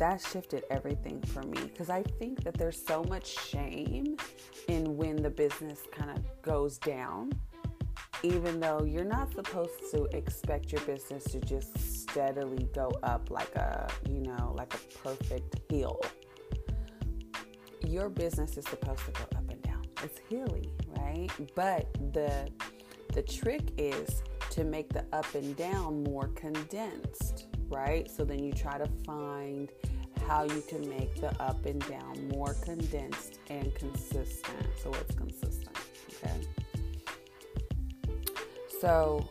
that 0.01 0.19
shifted 0.33 0.65
everything 0.71 1.21
for 1.21 1.43
me 1.43 1.61
because 1.61 1.91
I 1.91 2.03
think 2.19 2.43
that 2.45 2.55
there's 2.55 2.83
so 2.83 3.05
much 3.05 3.39
shame 3.39 4.17
in 4.67 4.97
when 4.97 5.17
the 5.17 5.29
business 5.29 5.81
kind 5.93 6.11
of 6.11 6.25
goes 6.41 6.79
down, 6.79 7.31
even 8.23 8.61
though 8.61 8.83
you're 8.83 9.05
not 9.05 9.31
supposed 9.35 9.91
to 9.93 10.05
expect 10.17 10.73
your 10.73 10.81
business 10.83 11.25
to 11.25 11.41
just 11.41 11.79
steadily 11.79 12.67
go 12.75 12.91
up 13.03 13.31
like 13.31 13.55
a, 13.57 13.89
you 14.09 14.21
know, 14.21 14.55
like 14.57 14.73
a 14.73 14.99
perfect 15.07 15.61
hill. 15.71 16.01
Your 17.87 18.09
business 18.09 18.57
is 18.57 18.65
supposed 18.69 19.05
to 19.05 19.11
go 19.13 19.25
up 19.37 19.51
and 19.51 19.61
down. 19.61 19.83
It's 20.03 20.19
hilly, 20.31 20.73
right? 20.97 21.29
But 21.55 21.93
the 22.15 22.49
the 23.13 23.23
trick 23.23 23.73
is 23.77 24.23
to 24.49 24.65
make 24.65 24.89
the 24.95 25.05
up 25.13 25.35
and 25.35 25.55
down 25.57 26.05
more 26.05 26.29
condensed, 26.29 27.49
right? 27.71 28.11
So 28.11 28.25
then 28.25 28.43
you 28.43 28.53
try 28.53 28.79
to 28.79 28.89
find 29.05 29.71
how 30.27 30.45
you 30.45 30.63
can 30.69 30.89
make 30.89 31.21
the 31.21 31.31
up 31.43 31.65
and 31.67 31.81
down 31.89 32.29
more 32.29 32.55
condensed 32.63 33.39
and 33.49 33.75
consistent. 33.75 34.67
So 34.83 34.93
it's 34.93 35.15
consistent, 35.15 35.77
okay? 36.23 36.47
So 38.81 39.29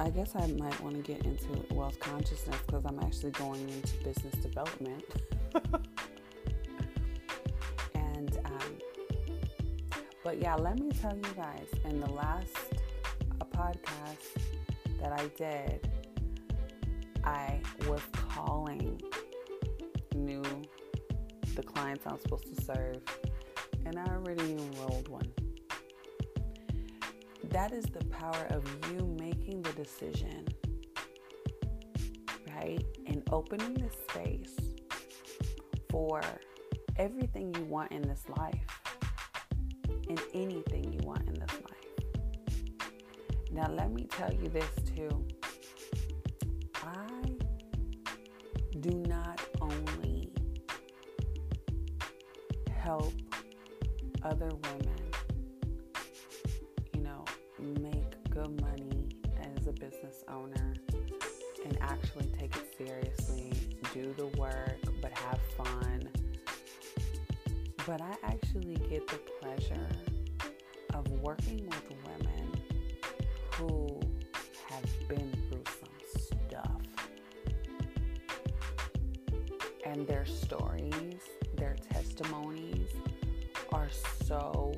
I 0.00 0.10
guess 0.10 0.34
I 0.34 0.46
might 0.46 0.80
want 0.80 0.96
to 0.96 1.02
get 1.02 1.24
into 1.24 1.64
wealth 1.74 2.00
consciousness 2.00 2.56
because 2.66 2.84
I'm 2.84 2.98
actually 3.00 3.30
going 3.32 3.68
into 3.68 3.96
business 4.02 4.34
development. 4.42 5.04
and, 7.94 8.38
um, 8.44 8.78
but 10.24 10.38
yeah, 10.38 10.56
let 10.56 10.78
me 10.78 10.90
tell 11.00 11.14
you 11.14 11.22
guys, 11.36 11.68
in 11.84 12.00
the 12.00 12.10
last 12.10 12.56
a 13.40 13.44
podcast 13.44 14.36
that 15.00 15.12
I 15.12 15.28
did, 15.36 15.91
I 17.24 17.60
was 17.88 18.00
calling 18.12 19.00
new 20.14 20.42
the 21.54 21.62
clients 21.62 22.04
I'm 22.06 22.18
supposed 22.20 22.54
to 22.56 22.64
serve, 22.64 23.02
and 23.84 23.98
I 23.98 24.04
already 24.06 24.52
enrolled 24.52 25.08
one. 25.08 25.30
That 27.50 27.72
is 27.72 27.84
the 27.84 28.04
power 28.06 28.46
of 28.50 28.64
you 28.90 29.14
making 29.18 29.62
the 29.62 29.72
decision, 29.72 30.48
right? 32.56 32.82
And 33.06 33.22
opening 33.30 33.74
the 33.74 33.90
space 33.90 34.56
for 35.90 36.22
everything 36.96 37.54
you 37.54 37.64
want 37.64 37.92
in 37.92 38.02
this 38.02 38.24
life 38.38 38.64
and 40.08 40.20
anything 40.34 40.92
you 40.92 41.00
want 41.06 41.28
in 41.28 41.34
this 41.34 41.52
life. 41.52 41.72
Now, 43.50 43.70
let 43.70 43.92
me 43.92 44.04
tell 44.04 44.32
you 44.32 44.48
this 44.48 44.70
too. 44.96 45.26
And 79.92 80.08
their 80.08 80.24
stories, 80.24 81.20
their 81.54 81.76
testimonies 81.92 82.88
are 83.72 83.90
so 84.24 84.72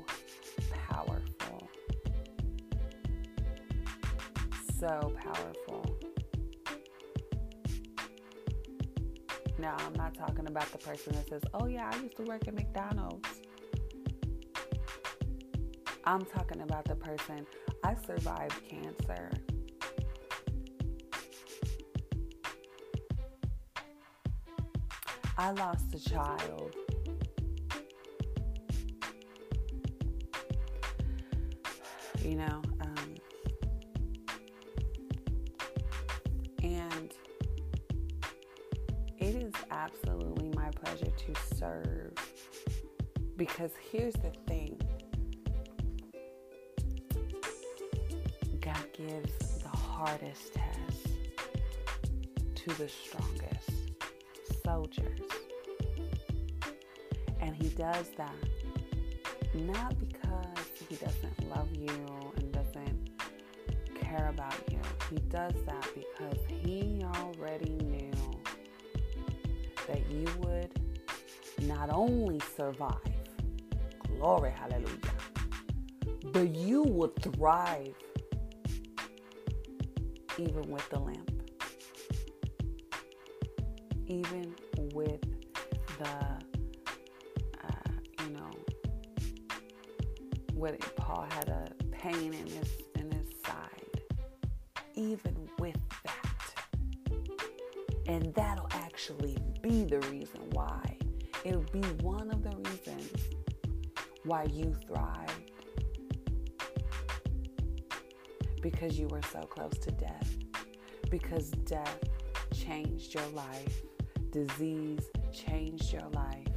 powerful. 0.88 1.68
so 4.80 5.12
powerful. 5.22 5.96
Now, 9.56 9.76
I'm 9.78 9.92
not 9.94 10.14
talking 10.14 10.48
about 10.48 10.70
the 10.72 10.78
person 10.78 11.12
that 11.12 11.28
says, 11.28 11.42
oh, 11.54 11.66
yeah, 11.66 11.90
I 11.92 11.96
used 12.02 12.16
to 12.16 12.24
work 12.24 12.48
at 12.48 12.54
McDonald's. 12.54 13.28
I'm 16.04 16.24
talking 16.24 16.62
about 16.62 16.86
the 16.86 16.96
person, 16.96 17.46
I 17.84 17.94
survived 18.04 18.60
cancer. 18.68 19.30
I 25.44 25.50
lost 25.50 25.94
a 25.94 26.00
child. 26.00 26.74
You 32.22 32.36
know, 32.36 32.62
um, 32.80 33.14
and 36.62 37.12
it 39.18 39.36
is 39.36 39.52
absolutely 39.70 40.48
my 40.56 40.70
pleasure 40.70 41.12
to 41.14 41.56
serve. 41.56 42.14
Because 43.36 43.72
here's 43.92 44.14
the 44.14 44.32
thing 44.46 44.80
God 48.62 48.86
gives 48.94 49.58
the 49.58 49.68
hardest 49.68 50.54
test 50.54 51.08
to 52.54 52.68
the 52.78 52.88
strongest 52.88 53.83
soldiers. 54.64 55.20
And 57.40 57.54
He 57.54 57.68
does 57.68 58.10
that 58.16 58.34
not 59.54 59.98
because 60.00 60.68
He 60.88 60.96
doesn't 60.96 61.50
love 61.50 61.68
you 61.74 62.08
and 62.36 62.52
doesn't 62.52 63.10
care 64.00 64.28
about 64.28 64.54
you. 64.70 64.78
He 65.10 65.16
does 65.28 65.54
that 65.66 65.86
because 65.94 66.38
He 66.48 67.04
already 67.16 67.76
knew 67.84 68.12
that 69.86 70.10
you 70.10 70.26
would 70.38 70.70
not 71.62 71.90
only 71.90 72.40
survive, 72.56 72.98
glory, 74.18 74.50
hallelujah, 74.50 74.98
but 76.32 76.54
you 76.54 76.82
would 76.82 77.14
thrive 77.22 77.94
even 80.38 80.68
with 80.70 80.88
the 80.90 80.98
lamp, 80.98 81.33
even 84.06 84.54
with 84.92 85.20
the, 85.98 86.08
uh, 87.64 87.90
you 88.22 88.30
know, 88.30 88.50
what 90.54 90.78
Paul 90.96 91.26
had 91.30 91.48
a 91.48 91.68
pain 91.90 92.34
in 92.34 92.46
his 92.46 92.70
in 92.96 93.10
his 93.10 93.28
side, 93.44 94.02
even 94.94 95.48
with 95.58 95.78
that, 96.04 97.14
and 98.06 98.34
that'll 98.34 98.68
actually 98.72 99.38
be 99.62 99.84
the 99.84 100.00
reason 100.10 100.40
why. 100.52 100.96
It'll 101.44 101.62
be 101.72 101.82
one 102.02 102.30
of 102.30 102.42
the 102.42 102.56
reasons 102.56 103.10
why 104.24 104.44
you 104.44 104.74
thrived. 104.86 105.50
Because 108.62 108.98
you 108.98 109.08
were 109.08 109.20
so 109.30 109.40
close 109.40 109.76
to 109.82 109.90
death. 109.90 110.36
Because 111.10 111.50
death 111.50 111.98
changed 112.54 113.12
your 113.12 113.26
life. 113.28 113.82
Disease 114.34 115.10
changed 115.32 115.92
your 115.92 116.08
life. 116.12 116.48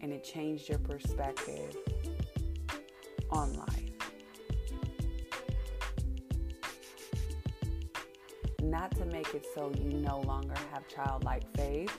And 0.00 0.12
it 0.12 0.24
changed 0.24 0.68
your 0.68 0.78
perspective. 0.78 1.76
on 3.30 3.52
life. 3.54 3.84
Not 8.62 8.94
to 8.96 9.04
make 9.06 9.34
it 9.34 9.46
so 9.54 9.72
you 9.78 9.90
no 9.92 10.20
longer 10.20 10.54
have 10.72 10.86
childlike 10.88 11.44
faith, 11.56 11.96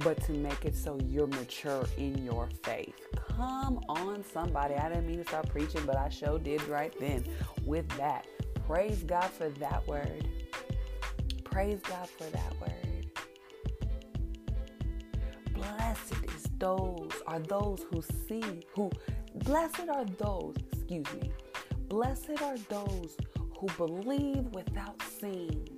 but 0.00 0.22
to 0.24 0.32
make 0.32 0.64
it 0.64 0.76
so 0.76 0.98
you're 1.06 1.26
mature 1.28 1.84
in 1.96 2.24
your 2.24 2.48
faith. 2.62 2.94
Come 3.36 3.80
on, 3.88 4.24
somebody. 4.32 4.74
I 4.74 4.88
didn't 4.88 5.06
mean 5.06 5.18
to 5.18 5.24
start 5.24 5.48
preaching, 5.48 5.82
but 5.86 5.96
I 5.96 6.08
sure 6.08 6.38
did 6.38 6.66
right 6.68 6.94
then 7.00 7.24
with 7.64 7.88
that. 7.96 8.26
Praise 8.66 9.02
God 9.02 9.26
for 9.30 9.48
that 9.48 9.86
word. 9.86 10.26
Praise 11.44 11.80
God 11.88 12.08
for 12.08 12.24
that 12.24 12.60
word. 12.60 12.79
Blessed 15.60 16.14
is 16.34 16.44
those 16.58 17.10
are 17.26 17.38
those 17.40 17.84
who 17.90 18.02
see, 18.26 18.62
who 18.74 18.90
blessed 19.34 19.88
are 19.88 20.06
those, 20.18 20.54
excuse 20.72 21.06
me. 21.14 21.32
Blessed 21.88 22.40
are 22.42 22.56
those 22.68 23.16
who 23.58 23.66
believe 23.76 24.44
without 24.54 25.02
seeing. 25.20 25.68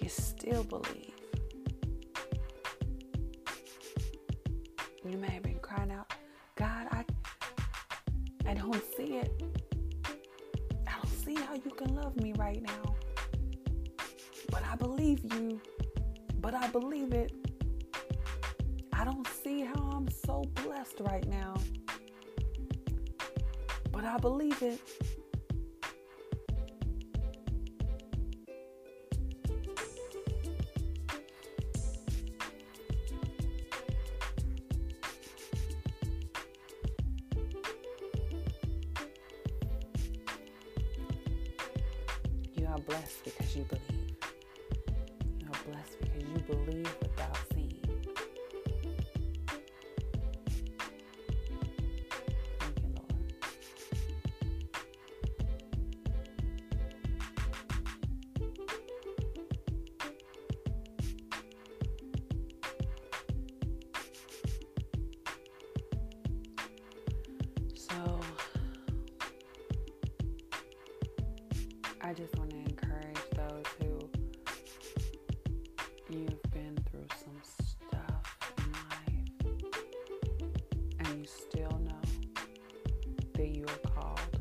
You 0.00 0.08
still 0.08 0.64
believe. 0.64 1.12
You 5.04 5.18
may 5.18 5.30
have 5.30 5.42
been 5.44 5.60
crying 5.60 5.92
out, 5.92 6.12
God, 6.56 6.88
I 6.90 7.04
I 8.46 8.54
don't 8.54 8.82
see 8.96 9.18
it. 9.18 9.42
I 10.86 10.92
don't 10.96 11.08
see 11.24 11.34
how 11.34 11.54
you 11.54 11.70
can 11.70 11.94
love 11.94 12.16
me 12.20 12.32
right 12.38 12.62
now. 12.62 12.96
But 14.50 14.62
I 14.64 14.74
believe 14.76 15.20
you. 15.32 15.60
But 16.50 16.62
I 16.64 16.68
believe 16.68 17.12
it. 17.12 17.30
I 18.94 19.04
don't 19.04 19.26
see 19.26 19.60
how 19.60 19.90
I'm 19.92 20.08
so 20.08 20.44
blessed 20.64 21.00
right 21.00 21.28
now. 21.28 21.52
But 23.92 24.06
I 24.06 24.16
believe 24.16 24.62
it. 24.62 24.80
Called 83.94 84.37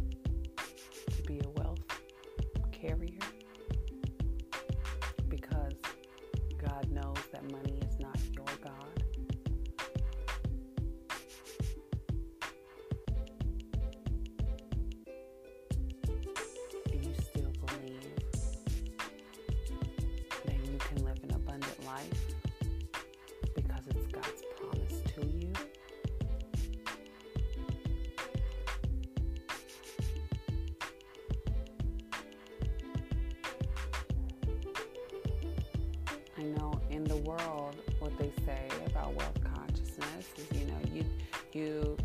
say 38.46 38.68
about 38.86 39.13
wealth 39.16 39.40
consciousness 39.56 40.28
is 40.38 40.60
you 40.60 40.66
know 40.68 40.80
you 40.94 41.06
you 41.54 41.98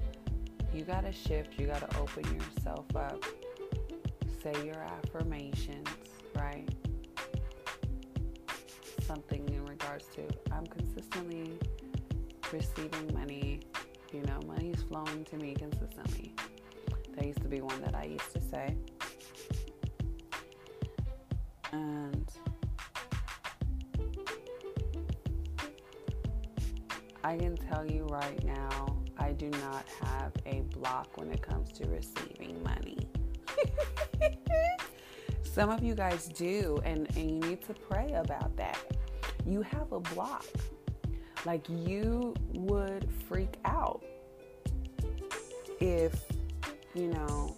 you 0.73 0.85
got 0.85 1.05
to 1.05 1.13
shift, 1.13 1.59
you 1.59 1.67
got 1.67 1.89
to 1.91 1.99
open 1.99 2.25
yourself 2.35 2.87
up 2.97 3.23
say 4.43 4.53
your 4.65 4.83
affirmations, 4.83 5.89
right? 6.35 6.69
Something 9.03 9.49
in 9.49 9.65
regards 9.67 10.07
to 10.17 10.23
I'm 10.51 10.67
consistently 10.67 11.59
receiving 12.53 13.15
money, 13.15 13.61
you 14.13 14.23
know, 14.23 14.41
money's 14.47 14.83
flowing 14.83 15.25
to 15.27 15.37
me 15.37 15.55
consistently. 15.55 16.35
That 17.15 17.25
used 17.25 17.43
to 17.43 17.49
be 17.49 17.61
one 17.61 17.81
that 17.83 17.95
I 17.95 18.05
used 18.05 18.33
to 18.33 18.41
say. 18.41 18.77
And 21.73 22.22
I 27.25 27.37
can 27.37 27.57
tell 27.57 27.87
you 27.87 28.05
right 28.07 28.43
now, 28.45 28.97
I 29.17 29.33
do 29.33 29.49
not 29.51 29.85
have 30.01 30.33
a 30.45 30.63
block 30.77 31.17
when 31.19 31.31
it 31.31 31.41
comes 31.41 31.71
to 31.73 31.87
receiving 31.87 32.61
money. 32.65 32.99
Some 35.45 35.71
of 35.71 35.85
you 35.85 35.95
guys 35.95 36.29
do, 36.29 36.81
and, 36.85 37.09
and 37.17 37.31
you 37.31 37.51
need 37.51 37.63
to 37.67 37.75
pray 37.75 38.13
about 38.15 38.57
that. 38.57 38.79
You 39.47 39.63
have 39.63 39.93
a 39.93 40.01
block. 40.01 40.45
Like 41.47 41.69
you 41.69 42.35
would 42.55 43.09
freak 43.29 43.55
out 43.65 44.03
if, 45.81 46.25
you 46.95 47.09
know, 47.09 47.57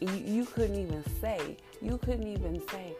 you, 0.00 0.12
you 0.24 0.44
couldn't 0.46 0.78
even 0.78 1.04
say, 1.20 1.56
you 1.82 1.98
couldn't 1.98 2.28
even 2.28 2.66
say, 2.68 2.94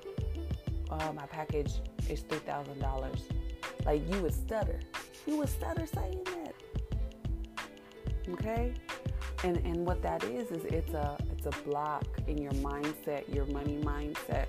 oh, 0.91 1.13
my 1.13 1.27
package 1.27 1.73
is 2.09 2.23
$3,000. 2.25 3.42
Like 3.85 4.03
you 4.13 4.23
would 4.23 4.35
stutter. 4.35 4.81
You 5.27 5.37
would 5.39 5.49
stutter 5.49 5.87
saying 5.87 6.25
that. 6.25 6.55
Okay? 8.33 8.75
and 9.45 9.57
and 9.59 9.85
what 9.85 10.03
that 10.03 10.23
is 10.25 10.51
is 10.51 10.65
it's 10.67 10.95
a 10.95 11.17
it's 11.31 11.47
a 11.47 11.63
block 11.63 12.05
in 12.27 12.39
your 12.39 12.53
mindset 12.53 13.23
your 13.33 13.47
money 13.47 13.79
mindset 13.83 14.47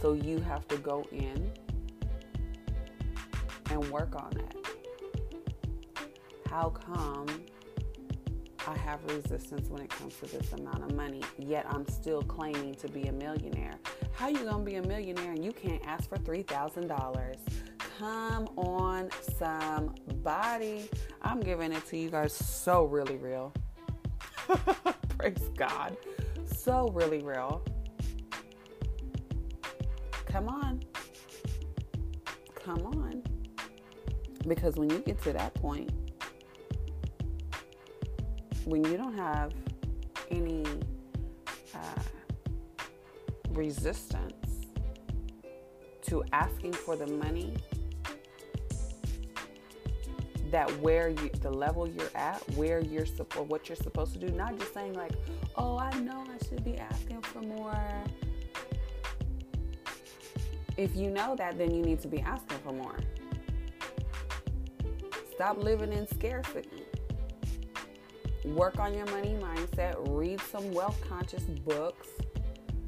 so 0.00 0.12
you 0.12 0.38
have 0.38 0.66
to 0.68 0.76
go 0.78 1.04
in 1.10 1.50
and 3.70 3.90
work 3.90 4.14
on 4.16 4.30
that 4.34 4.56
how 6.48 6.68
come 6.70 7.26
i 8.66 8.76
have 8.78 9.02
resistance 9.04 9.68
when 9.68 9.82
it 9.82 9.90
comes 9.90 10.14
to 10.16 10.26
this 10.26 10.52
amount 10.52 10.82
of 10.82 10.94
money 10.94 11.22
yet 11.38 11.66
i'm 11.70 11.86
still 11.88 12.22
claiming 12.22 12.74
to 12.74 12.88
be 12.88 13.04
a 13.04 13.12
millionaire 13.12 13.78
how 14.14 14.28
you 14.28 14.44
gonna 14.44 14.64
be 14.64 14.76
a 14.76 14.82
millionaire 14.82 15.32
and 15.32 15.44
you 15.44 15.52
can't 15.52 15.84
ask 15.86 16.08
for 16.08 16.16
$3000 16.16 17.36
come 17.98 18.48
on 18.56 19.08
somebody. 19.38 20.88
I'm 21.22 21.40
giving 21.40 21.72
it 21.72 21.86
to 21.86 21.96
you 21.96 22.10
guys. 22.10 22.32
So 22.32 22.84
really 22.84 23.16
real. 23.16 23.52
Praise 25.18 25.50
god. 25.56 25.96
So 26.44 26.88
really 26.92 27.22
real. 27.22 27.64
Come 30.26 30.48
on. 30.48 30.82
Come 32.54 32.86
on. 32.86 33.22
Because 34.46 34.76
when 34.76 34.90
you 34.90 34.98
get 34.98 35.22
to 35.22 35.32
that 35.32 35.54
point 35.54 35.90
when 38.64 38.82
you 38.84 38.96
don't 38.96 39.16
have 39.16 39.52
any 40.30 40.64
uh, 41.74 42.00
resistance 43.54 44.66
to 46.02 46.22
asking 46.32 46.72
for 46.72 46.96
the 46.96 47.06
money 47.06 47.54
that 50.50 50.70
where 50.80 51.08
you 51.08 51.30
the 51.40 51.50
level 51.50 51.88
you're 51.88 52.10
at 52.14 52.38
where 52.50 52.80
you're 52.80 53.06
what 53.48 53.68
you're 53.68 53.76
supposed 53.76 54.12
to 54.12 54.18
do 54.18 54.32
not 54.34 54.56
just 54.58 54.72
saying 54.74 54.92
like 54.92 55.12
oh 55.56 55.78
i 55.78 55.90
know 56.00 56.24
i 56.28 56.46
should 56.46 56.64
be 56.64 56.76
asking 56.76 57.20
for 57.22 57.40
more 57.40 57.76
if 60.76 60.94
you 60.94 61.10
know 61.10 61.34
that 61.34 61.56
then 61.58 61.74
you 61.74 61.82
need 61.82 62.00
to 62.00 62.08
be 62.08 62.20
asking 62.20 62.58
for 62.58 62.72
more 62.72 62.98
Stop 65.34 65.64
living 65.64 65.92
in 65.92 66.06
scarcity. 66.06 66.84
Work 68.44 68.78
on 68.78 68.94
your 68.94 69.06
money 69.06 69.36
mindset. 69.40 69.96
Read 70.08 70.40
some 70.40 70.70
wealth 70.72 70.96
conscious 71.08 71.42
books. 71.42 72.06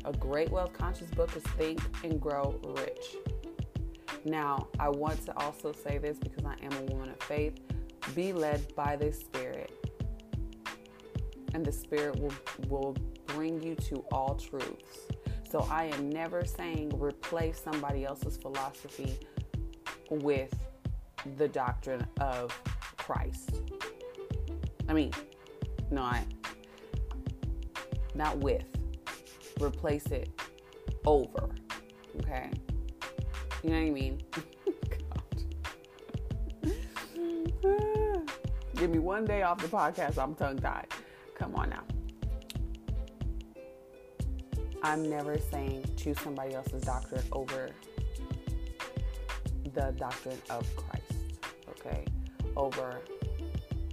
A 0.07 0.12
great 0.12 0.53
wealth 0.53 0.73
conscious 0.73 1.11
book 1.11 1.35
is 1.37 1.42
Think 1.42 1.81
and 2.05 2.21
Grow 2.21 2.61
Rich. 2.64 3.16
Now, 4.25 4.69
I 4.79 4.88
want 4.88 5.25
to 5.27 5.37
also 5.37 5.73
say 5.73 5.99
this 5.99 6.16
because 6.16 6.45
I 6.45 6.55
am 6.64 6.73
a 6.75 6.92
woman 6.92 7.11
of 7.11 7.21
faith. 7.25 7.59
Be 8.14 8.33
led 8.33 8.73
by 8.77 8.95
the 8.95 9.12
Spirit, 9.12 9.73
and 11.55 11.66
the 11.66 11.73
Spirit 11.73 12.21
will, 12.21 12.33
will 12.69 12.97
bring 13.27 13.61
you 13.61 13.75
to 13.75 14.05
all 14.12 14.37
truths. 14.37 15.09
So 15.51 15.66
I 15.69 15.87
am 15.87 16.09
never 16.09 16.45
saying 16.45 16.97
replace 17.01 17.61
somebody 17.61 18.05
else's 18.05 18.37
philosophy 18.37 19.19
with 20.09 20.57
the 21.37 21.49
doctrine 21.49 22.07
of 22.21 22.57
Christ. 22.97 23.61
I 24.88 24.92
mean, 24.92 25.11
no, 25.90 26.03
I 26.03 26.25
not 28.14 28.38
with. 28.38 28.76
Replace 29.61 30.07
it 30.07 30.31
over. 31.05 31.51
Okay? 32.21 32.51
You 33.62 33.71
know 33.71 33.81
what 33.81 33.87
I 33.87 33.90
mean? 33.90 34.23
Give 38.77 38.90
me 38.90 38.99
one 38.99 39.25
day 39.25 39.42
off 39.42 39.59
the 39.59 39.69
podcast, 39.69 40.23
I'm 40.23 40.35
tongue 40.35 40.59
tied. 40.59 40.88
Come 41.35 41.55
on 41.55 41.71
now. 41.71 41.83
I'm 44.83 45.09
never 45.09 45.38
saying 45.51 45.85
choose 45.97 46.21
somebody 46.21 46.55
else's 46.55 46.83
doctrine 46.83 47.25
over 47.33 47.71
the 49.75 49.95
doctrine 49.99 50.38
of 50.51 50.64
Christ, 50.77 51.12
okay? 51.71 52.05
Over 52.57 53.01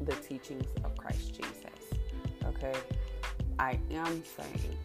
the 0.02 0.13
teachings 0.15 0.67
of 0.84 0.95
Christ 0.97 1.34
Jesus, 1.34 2.02
okay? 2.45 2.73
I 3.58 3.80
am 3.91 4.21
saying 4.23 4.78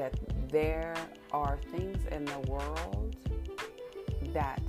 that 0.00 0.14
there 0.48 0.94
are 1.30 1.58
things 1.70 1.98
in 2.10 2.24
the 2.24 2.38
world 2.48 3.16
that 4.32 4.62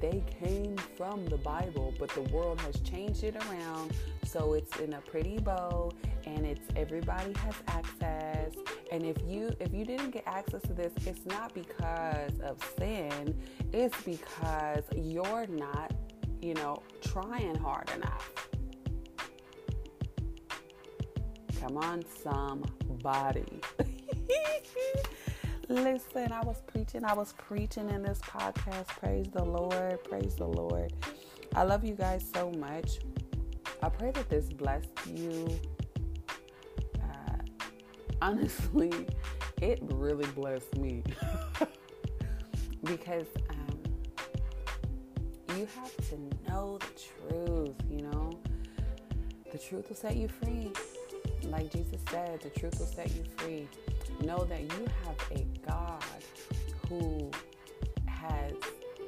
they 0.00 0.24
came 0.40 0.74
from 0.96 1.26
the 1.26 1.36
Bible, 1.36 1.92
but 1.98 2.08
the 2.10 2.22
world 2.34 2.58
has 2.62 2.80
changed 2.80 3.22
it 3.22 3.36
around 3.44 3.92
so 4.24 4.54
it's 4.54 4.74
in 4.80 4.94
a 4.94 5.00
pretty 5.02 5.38
bow 5.38 5.92
and 6.24 6.46
it's 6.46 6.66
everybody 6.74 7.34
has 7.44 7.54
access. 7.68 8.54
And 8.90 9.04
if 9.04 9.18
you 9.26 9.54
if 9.60 9.74
you 9.74 9.84
didn't 9.84 10.12
get 10.12 10.24
access 10.26 10.62
to 10.62 10.72
this, 10.72 10.92
it's 11.04 11.26
not 11.26 11.52
because 11.52 12.40
of 12.40 12.56
sin, 12.78 13.38
it's 13.74 14.00
because 14.04 14.84
you're 14.96 15.46
not, 15.48 15.92
you 16.40 16.54
know, 16.54 16.82
trying 17.02 17.56
hard 17.56 17.90
enough. 17.94 18.32
Come 21.60 21.76
on, 21.76 22.02
somebody. 22.22 23.60
Listen, 25.68 26.32
I 26.32 26.40
was 26.42 26.62
preaching. 26.66 27.04
I 27.04 27.14
was 27.14 27.32
preaching 27.34 27.90
in 27.90 28.02
this 28.02 28.20
podcast. 28.20 28.88
Praise 28.88 29.26
the 29.32 29.44
Lord. 29.44 30.02
Praise 30.04 30.36
the 30.36 30.46
Lord. 30.46 30.92
I 31.54 31.62
love 31.62 31.84
you 31.84 31.94
guys 31.94 32.24
so 32.34 32.50
much. 32.52 32.98
I 33.82 33.88
pray 33.88 34.10
that 34.12 34.28
this 34.28 34.52
blessed 34.52 34.88
you. 35.06 35.48
Uh, 36.96 37.36
honestly, 38.22 38.92
it 39.60 39.80
really 39.82 40.26
blessed 40.26 40.76
me 40.76 41.02
because 42.84 43.26
um, 43.50 43.80
you 45.56 45.66
have 45.80 45.96
to 46.08 46.50
know 46.50 46.78
the 46.78 47.32
truth, 47.34 47.76
you 47.90 48.02
know? 48.02 48.30
The 49.50 49.58
truth 49.58 49.88
will 49.88 49.96
set 49.96 50.16
you 50.16 50.28
free. 50.28 50.72
Like 51.50 51.70
Jesus 51.70 52.00
said, 52.10 52.40
the 52.40 52.50
truth 52.50 52.78
will 52.78 52.86
set 52.86 53.14
you 53.14 53.24
free. 53.36 53.68
Know 54.22 54.44
that 54.44 54.62
you 54.62 54.86
have 55.04 55.38
a 55.38 55.46
God 55.68 56.02
who 56.88 57.30
has 58.06 58.52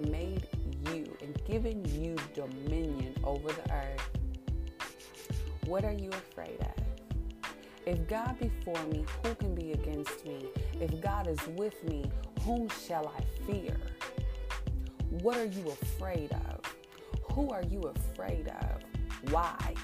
made 0.09 0.47
you 0.93 1.17
and 1.21 1.45
given 1.45 1.85
you 1.85 2.17
dominion 2.35 3.15
over 3.25 3.49
the 3.49 3.73
earth. 3.73 4.09
What 5.67 5.85
are 5.85 5.93
you 5.93 6.11
afraid 6.11 6.61
of? 6.61 7.51
If 7.87 8.07
God 8.07 8.39
be 8.39 8.51
for 8.65 8.79
me, 8.87 9.05
who 9.23 9.35
can 9.35 9.55
be 9.55 9.73
against 9.73 10.25
me? 10.27 10.47
If 10.81 11.01
God 11.01 11.27
is 11.27 11.39
with 11.57 11.83
me, 11.85 12.11
whom 12.43 12.69
shall 12.87 13.09
I 13.09 13.51
fear? 13.51 13.77
What 15.11 15.37
are 15.39 15.47
you 15.47 15.69
afraid 15.71 16.33
of? 16.33 16.61
Who 17.33 17.51
are 17.51 17.63
you 17.63 17.81
afraid 17.81 18.49
of? 18.49 19.31
Why? 19.33 19.75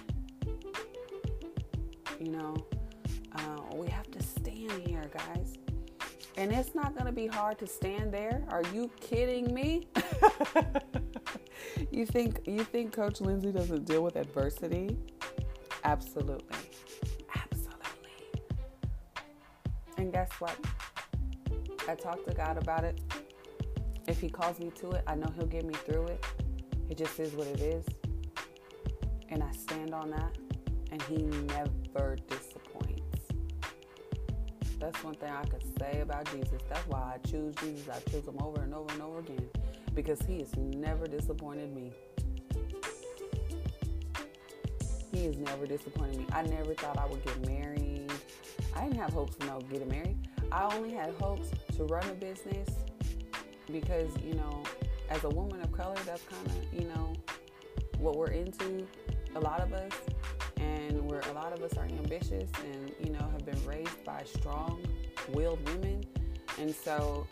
You 2.25 2.31
know, 2.33 2.57
uh, 3.35 3.61
we 3.75 3.87
have 3.89 4.11
to 4.13 4.23
stand 4.23 4.87
here, 4.87 5.11
guys. 5.13 5.59
And 6.39 6.51
it's 6.51 6.75
not 6.75 6.95
going 6.95 7.05
to 7.05 7.13
be 7.13 7.27
hard 7.27 7.59
to 7.59 7.67
stand 7.67 8.15
there. 8.15 8.43
Are 8.49 8.63
you 8.73 8.91
kidding 8.99 9.53
me? 9.53 9.87
you 11.91 12.07
think 12.07 12.41
you 12.47 12.65
think 12.65 12.95
Coach 12.95 13.21
Lindsay 13.21 13.53
doesn't 13.53 13.85
deal 13.85 14.03
with 14.03 14.17
adversity? 14.17 14.97
Absolutely. 15.85 16.57
Absolutely. 17.37 18.41
And 19.99 20.11
guess 20.11 20.31
what? 20.39 20.57
I 21.87 21.95
talked 21.95 22.27
to 22.27 22.33
God 22.35 22.57
about 22.57 22.85
it. 22.85 23.03
If 24.09 24.19
He 24.19 24.31
calls 24.31 24.59
me 24.59 24.71
to 24.77 24.93
it, 24.93 25.05
I 25.07 25.15
know 25.15 25.31
He'll 25.37 25.47
get 25.47 25.67
me 25.67 25.75
through 25.75 26.07
it. 26.07 26.25
It 26.89 26.97
just 26.97 27.21
is 27.21 27.35
what 27.35 27.49
it 27.49 27.61
is. 27.61 27.85
And 29.29 29.43
I 29.43 29.53
stand 29.53 29.93
on 29.93 30.11
that. 30.11 30.39
And 30.91 31.03
He 31.03 31.17
never 31.17 31.71
disappoints. 32.29 33.03
That's 34.81 35.03
one 35.03 35.15
thing 35.15 35.31
I 35.31 35.45
could 35.45 35.63
say 35.79 36.01
about 36.01 36.31
Jesus. 36.33 36.61
That's 36.69 36.87
why 36.89 37.15
I 37.15 37.29
choose 37.29 37.55
Jesus. 37.57 37.89
I 37.89 37.99
choose 38.11 38.27
Him 38.27 38.37
over 38.41 38.63
and 38.63 38.75
over 38.75 38.93
and 38.93 39.03
over 39.03 39.21
again. 39.21 39.49
Because 39.95 40.21
He 40.23 40.41
has 40.41 40.55
never 40.57 41.07
disappointed 41.07 41.75
me. 41.75 41.93
He 45.13 45.25
has 45.27 45.39
never 45.39 45.67
disappointed 45.67 46.19
me. 46.19 46.27
I 46.33 46.43
never 46.43 46.75
thought 46.75 46.99
I 46.99 47.07
would 47.07 47.25
get 47.25 47.47
married. 47.47 48.13
I 48.77 48.83
didn't 48.85 48.97
have 48.97 49.13
hopes 49.13 49.37
of 49.37 49.47
no 49.47 49.61
getting 49.61 49.89
married. 49.89 50.19
I 50.51 50.75
only 50.75 50.93
had 50.93 51.15
hopes 51.21 51.49
to 51.77 51.85
run 51.85 52.09
a 52.11 52.15
business 52.15 52.69
because, 53.71 54.11
you 54.23 54.35
know, 54.35 54.65
as 55.09 55.25
a 55.25 55.29
woman 55.29 55.61
of 55.63 55.73
color, 55.73 55.97
that's 56.05 56.23
kind 56.23 56.47
of, 56.47 56.81
you 56.81 56.89
know, 56.89 57.15
what 57.99 58.17
we're 58.17 58.33
into, 58.33 58.87
a 59.37 59.41
lot 59.41 59.61
of 59.61 59.73
us. 59.73 59.93
A 61.20 61.33
lot 61.33 61.53
of 61.53 61.62
us 61.62 61.77
are 61.77 61.85
ambitious 61.85 62.50
and, 62.64 62.92
you 63.03 63.12
know, 63.12 63.29
have 63.33 63.44
been 63.44 63.64
raised 63.66 64.05
by 64.05 64.22
strong 64.24 64.81
willed 65.33 65.66
women. 65.68 66.05
And 66.59 66.74
so 66.74 67.27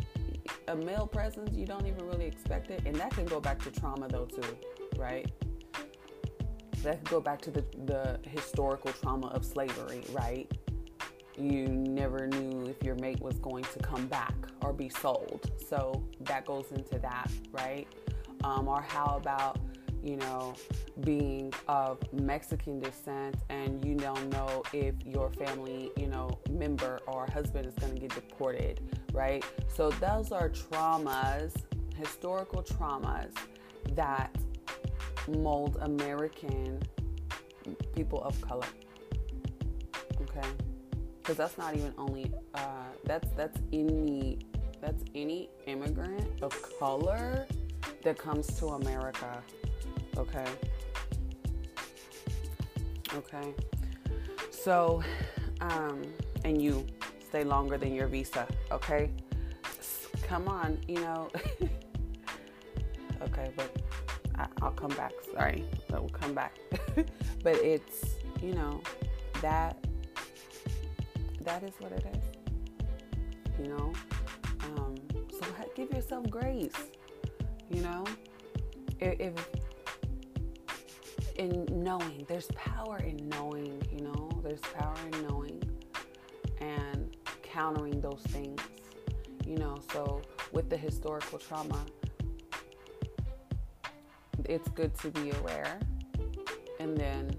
a 0.69 0.77
male 0.77 1.07
presence, 1.07 1.57
you 1.57 1.67
don't 1.67 1.87
even 1.87 2.07
really 2.07 2.27
expect 2.27 2.71
it. 2.71 2.83
And 2.87 2.95
that 2.97 3.11
can 3.11 3.27
go 3.27 3.41
back 3.41 3.61
to 3.63 3.71
trauma 3.71 4.09
though 4.09 4.27
too, 4.27 4.57
right? 4.97 5.31
that 6.83 6.99
could 6.99 7.11
go 7.11 7.21
back 7.21 7.41
to 7.43 7.51
the, 7.51 7.65
the 7.85 8.19
historical 8.29 8.93
trauma 8.93 9.29
of 9.29 9.45
slavery, 9.45 10.03
right? 10.13 10.51
You 11.39 11.69
never 11.69 12.27
knew 12.27 12.67
if 12.67 12.85
your 12.85 12.97
mate 12.97 13.21
was 13.21 13.39
going 13.39 13.65
to 13.65 13.79
come 13.79 14.07
back 14.07 14.35
or 14.61 14.73
be 14.73 14.89
sold. 14.89 15.51
So 15.69 16.05
that 16.23 16.45
goes 16.45 16.73
into 16.73 16.99
that, 16.99 17.31
right? 17.53 17.87
Um, 18.45 18.69
or 18.69 18.83
how 18.83 19.17
about, 19.17 19.59
you 20.03 20.17
know, 20.17 20.55
being 21.01 21.53
of 21.69 21.99
Mexican 22.13 22.81
descent 22.81 23.37
and 23.49 23.85
you 23.85 23.95
don't 23.95 24.29
know 24.31 24.63
if 24.73 24.95
your 25.05 25.31
family, 25.31 25.91
you 25.97 26.09
know, 26.09 26.39
member 26.51 26.99
or 27.07 27.27
husband 27.33 27.67
is 27.67 27.75
going 27.75 27.95
to 27.95 28.01
get 28.01 28.15
deported, 28.15 28.81
right? 29.13 29.45
So 29.69 29.91
those 29.91 30.33
are 30.33 30.49
traumas, 30.49 31.55
historical 31.97 32.63
traumas 32.63 33.33
that 33.95 34.35
mold 35.29 35.79
American 35.83 36.83
people 37.95 38.23
of 38.23 38.41
color. 38.41 38.67
Okay, 40.21 40.49
because 41.19 41.37
that's 41.37 41.59
not 41.59 41.75
even 41.75 41.93
only 41.99 42.33
uh, 42.55 42.85
that's 43.05 43.29
that's 43.37 43.59
any 43.73 44.39
that's 44.81 45.05
any 45.15 45.49
immigrant 45.67 46.43
of 46.43 46.53
color 46.79 47.47
that 48.03 48.19
comes 48.19 48.47
to 48.59 48.69
America. 48.69 49.43
Okay. 50.17 50.47
Okay. 53.15 53.55
So, 54.51 55.03
um, 55.61 56.03
and 56.45 56.61
you 56.61 56.87
stay 57.29 57.45
longer 57.45 57.79
than 57.79 57.95
your 57.95 58.07
visa. 58.07 58.47
Okay. 58.71 59.11
Come 60.23 60.49
on, 60.49 60.79
you 60.89 60.97
know. 60.97 61.29
okay, 63.23 63.51
but 63.57 63.71
I, 64.35 64.47
will 64.63 64.71
come 64.71 64.91
back. 64.91 65.13
Sorry, 65.33 65.65
but 65.89 66.01
we'll 66.01 66.11
come 66.11 66.35
back. 66.35 66.57
but 67.43 67.57
it's 67.57 68.17
you 68.41 68.55
know 68.55 68.81
that 69.41 69.77
that 71.43 71.63
is 71.63 71.73
what 71.79 71.93
it 71.93 72.07
is. 72.15 73.63
You 73.63 73.69
know, 73.69 73.93
um, 74.65 74.95
so 75.31 75.47
give 75.75 75.91
yourself 75.91 76.29
grace. 76.31 76.73
You 77.71 77.83
know, 77.83 78.05
if, 79.01 79.21
if 79.21 79.33
knowing. 81.49 82.25
There's 82.29 82.49
power 82.55 82.99
in 82.99 83.29
knowing, 83.29 83.83
you 83.93 84.03
know, 84.05 84.31
there's 84.43 84.61
power 84.61 84.95
in 85.13 85.27
knowing 85.27 85.63
and 86.61 87.17
countering 87.43 88.01
those 88.01 88.23
things, 88.29 88.61
you 89.47 89.57
know. 89.57 89.79
So, 89.93 90.23
with 90.53 90.71
the 90.71 90.77
historical 90.77 91.39
trauma, 91.39 91.85
it's 94.45 94.69
good 94.69 94.95
to 94.99 95.11
be 95.11 95.31
aware 95.31 95.79
and 96.81 96.97
then 96.97 97.31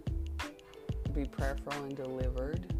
be 1.13 1.25
prayerful 1.25 1.73
and 1.83 1.95
delivered 1.95 2.73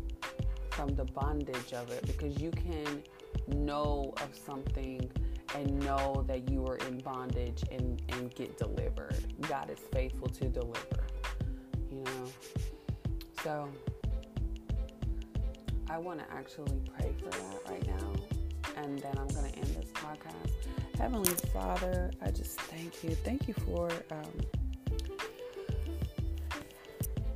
from 0.71 0.95
the 0.95 1.05
bondage 1.05 1.73
of 1.73 1.91
it 1.91 2.05
because 2.07 2.41
you 2.41 2.49
can 2.49 3.03
know 3.47 4.13
of 4.17 4.35
something 4.35 5.09
and 5.55 5.79
know 5.85 6.23
that 6.27 6.49
you 6.49 6.65
are 6.65 6.77
in 6.77 6.97
bondage 6.99 7.63
and, 7.71 8.01
and 8.09 8.33
get 8.33 8.57
delivered. 8.57 9.15
God 9.47 9.69
is 9.69 9.79
faithful 9.91 10.29
to 10.29 10.49
deliver, 10.49 11.05
know. 12.03 12.27
So 13.43 13.69
I 15.89 15.97
want 15.97 16.19
to 16.19 16.25
actually 16.33 16.81
pray 16.97 17.13
for 17.19 17.29
that 17.29 17.69
right 17.69 17.85
now. 17.87 18.13
And 18.77 18.99
then 18.99 19.17
I'm 19.17 19.27
going 19.27 19.51
to 19.51 19.57
end 19.57 19.67
this 19.75 19.91
podcast. 19.91 20.97
Heavenly 20.97 21.33
Father, 21.53 22.11
I 22.21 22.31
just 22.31 22.59
thank 22.61 23.03
you. 23.03 23.11
Thank 23.11 23.47
you 23.47 23.53
for. 23.53 23.89
Um, 24.11 24.23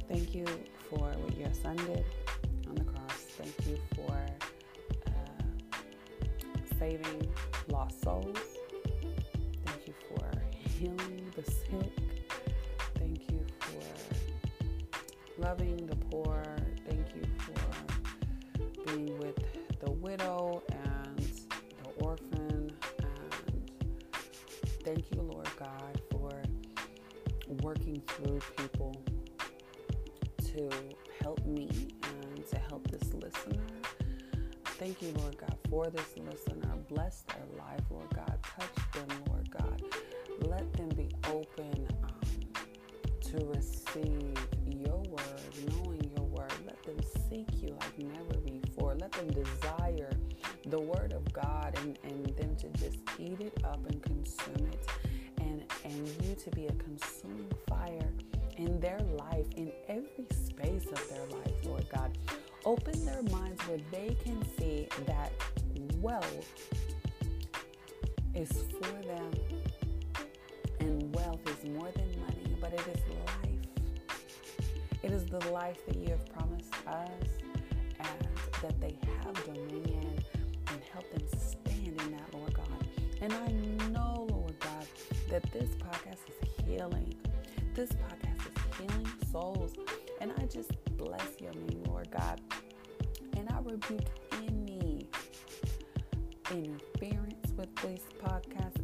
thank 0.07 0.33
you 0.33 0.45
for 0.89 0.99
what 0.99 1.37
your 1.37 1.53
son 1.53 1.75
did 1.75 2.05
on 2.67 2.75
the 2.75 2.83
cross. 2.83 3.25
Thank 3.37 3.53
you 3.67 3.77
for 3.95 4.17
uh, 5.07 5.77
saving 6.79 7.27
lost 7.67 8.01
souls. 8.03 8.37
Thank 9.65 9.87
you 9.87 9.93
for 10.09 10.31
healing 10.51 11.31
the 11.35 11.43
sick. 11.43 12.06
Loving 15.47 15.77
the 15.85 15.95
poor. 15.95 16.43
Thank 16.89 17.07
you 17.15 17.23
for 17.37 18.85
being 18.85 19.17
with 19.17 19.37
the 19.79 19.89
widow 19.91 20.61
and 20.67 21.17
the 21.83 22.03
orphan. 22.03 22.69
And 22.99 23.71
thank 24.83 25.09
you, 25.09 25.21
Lord 25.21 25.47
God, 25.57 26.01
for 26.11 26.41
working 27.61 28.01
through 28.07 28.41
people 28.57 29.01
to 30.47 30.69
help 31.21 31.45
me 31.45 31.69
and 32.03 32.45
to 32.47 32.59
help 32.69 32.85
this 32.91 33.13
listener. 33.13 33.63
Thank 34.65 35.01
you, 35.01 35.13
Lord 35.19 35.37
God, 35.37 35.55
for 35.69 35.89
this 35.89 36.13
listener. 36.17 36.73
Bless 36.89 37.21
their 37.21 37.45
life, 37.57 37.85
Lord 37.89 38.09
God. 38.13 38.37
Touch 38.43 38.91
them, 38.91 39.23
Lord 39.29 39.49
God. 39.49 39.81
Let 40.41 40.73
them 40.73 40.89
be 40.89 41.09
open 41.31 41.87
um, 42.03 42.19
to 43.21 43.45
receive 43.45 44.46
you 47.67 47.77
like 47.81 47.97
never 47.99 48.37
before. 48.41 48.95
Let 48.95 49.11
them 49.11 49.27
desire 49.27 50.11
the 50.65 50.79
word 50.79 51.13
of 51.13 51.31
God 51.33 51.77
and, 51.81 51.97
and 52.03 52.37
them 52.37 52.55
to 52.57 52.69
just 52.79 52.97
eat 53.19 53.39
it 53.41 53.63
up 53.63 53.85
and 53.87 54.01
consume 54.01 54.67
it. 54.67 54.87
And, 55.39 55.63
and 55.83 56.07
you 56.23 56.35
to 56.35 56.49
be 56.51 56.67
a 56.67 56.73
consuming 56.73 57.51
fire 57.67 58.09
in 58.57 58.79
their 58.79 58.99
life, 59.17 59.45
in 59.55 59.71
every 59.87 60.27
space 60.31 60.85
of 60.87 61.09
their 61.09 61.25
life, 61.27 61.53
Lord 61.65 61.85
God. 61.93 62.17
Open 62.65 63.05
their 63.05 63.23
minds 63.23 63.61
where 63.67 63.79
they 63.91 64.17
can 64.23 64.43
see 64.57 64.87
that 65.05 65.31
wealth 65.99 66.47
is 68.33 68.51
for 68.51 69.01
them 69.03 69.31
and 70.79 71.15
wealth 71.15 71.39
is 71.47 71.69
more 71.71 71.89
than 71.91 72.19
money, 72.19 72.57
but 72.59 72.73
it 72.73 72.81
is 72.81 73.01
life. 73.25 73.47
It 75.03 75.11
is 75.11 75.25
the 75.25 75.39
life 75.51 75.85
that 75.85 75.95
you 75.95 76.09
have 76.09 76.25
promised 76.33 76.73
us 76.87 77.46
and 77.99 78.27
that 78.61 78.79
they 78.79 78.97
have 79.23 79.43
dominion 79.45 80.23
and 80.71 80.81
help 80.91 81.09
them 81.11 81.23
stand 81.39 82.01
in 82.01 82.11
that, 82.11 82.33
Lord 82.33 82.53
God. 82.53 82.87
And 83.21 83.33
I 83.33 83.47
know, 83.89 84.27
Lord 84.29 84.59
God, 84.59 84.85
that 85.29 85.43
this 85.51 85.69
podcast 85.75 86.23
is 86.29 86.65
healing. 86.65 87.13
This 87.73 87.91
podcast 87.91 88.41
is 88.47 88.77
healing 88.77 89.07
souls. 89.31 89.73
And 90.21 90.31
I 90.37 90.45
just 90.45 90.71
bless 90.97 91.39
your 91.39 91.53
name, 91.53 91.83
Lord 91.87 92.09
God. 92.11 92.41
And 93.35 93.49
I 93.49 93.57
rebuke 93.59 94.07
any 94.33 95.07
interference 96.51 97.51
with 97.55 97.75
this 97.77 98.01
podcast, 98.23 98.76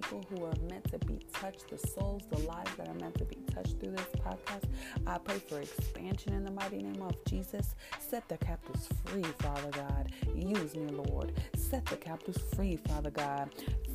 people 0.00 0.24
who 0.30 0.44
are 0.44 0.54
meant 0.68 0.90
to 0.90 0.98
be 1.06 1.18
touched, 1.32 1.68
the 1.68 1.78
souls, 1.78 2.22
the 2.30 2.38
lives 2.40 2.70
that 2.76 2.88
are 2.88 2.94
meant 2.94 3.16
to 3.18 3.24
be 3.24 3.36
touched 3.52 3.78
through 3.80 3.90
this 3.90 4.06
podcast. 4.24 4.64
I 5.06 5.18
pray 5.18 5.38
for 5.38 5.60
expansion 5.60 6.32
in 6.32 6.44
the 6.44 6.50
mighty 6.50 6.78
name 6.78 7.02
of 7.02 7.14
Jesus. 7.26 7.74
Set 7.98 8.26
the 8.28 8.38
captives 8.38 8.88
free, 9.04 9.24
Father 9.40 9.70
God. 9.72 10.12
Use 10.34 10.74
me, 10.74 10.86
Lord. 10.86 11.32
Set 11.54 11.84
the 11.86 11.96
captives 11.96 12.40
free, 12.54 12.76
Father 12.88 13.10
God. 13.10 13.50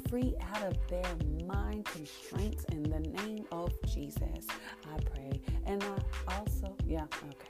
Free 0.10 0.36
out 0.54 0.64
of 0.64 0.78
their 0.90 1.16
mind 1.48 1.86
constraints 1.86 2.66
in 2.66 2.84
the 2.84 3.00
name 3.00 3.46
of 3.52 3.72
Jesus. 3.88 4.46
I 4.86 5.00
pray. 5.14 5.42
And 5.66 5.84
I 5.84 6.34
also, 6.38 6.76
yeah, 6.86 7.04
okay. 7.04 7.48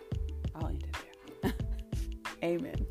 I'll 0.56 0.68
end 0.68 0.84
it 0.84 0.96
there. 1.41 1.54
Amen. 2.44 2.86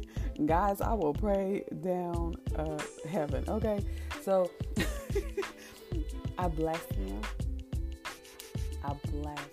Guys, 0.46 0.80
I 0.80 0.94
will 0.94 1.12
pray 1.12 1.64
down 1.82 2.34
uh, 2.56 2.78
heaven. 3.08 3.44
Okay, 3.48 3.84
so 4.22 4.50
I 6.38 6.48
bless 6.48 6.82
you. 6.98 7.20
I 8.82 8.94
bless 9.12 9.48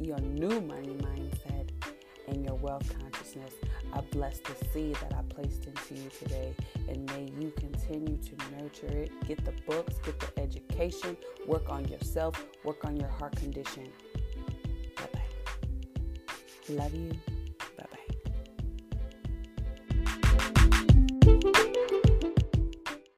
your 0.00 0.18
new 0.20 0.60
money 0.62 0.96
mindset 0.96 1.68
and 2.26 2.42
your 2.44 2.54
wealth 2.54 2.90
consciousness. 2.98 3.52
I 3.92 4.00
bless 4.12 4.38
the 4.38 4.54
seed 4.72 4.96
that 4.96 5.14
I 5.14 5.22
placed 5.34 5.66
into 5.66 5.94
you 5.94 6.08
today, 6.18 6.54
and 6.88 7.04
may 7.10 7.30
you 7.38 7.52
continue 7.56 8.16
to 8.16 8.36
nurture 8.56 8.86
it. 8.86 9.12
Get 9.28 9.44
the 9.44 9.52
books, 9.66 9.96
get 9.98 10.18
the 10.20 10.42
education, 10.42 11.18
work 11.46 11.68
on 11.68 11.86
yourself, 11.88 12.42
work 12.64 12.84
on 12.84 12.96
your 12.96 13.10
heart 13.10 13.36
condition. 13.36 13.88
Bye 14.96 15.08
bye. 15.12 16.74
Love 16.74 16.94
you. 16.94 17.12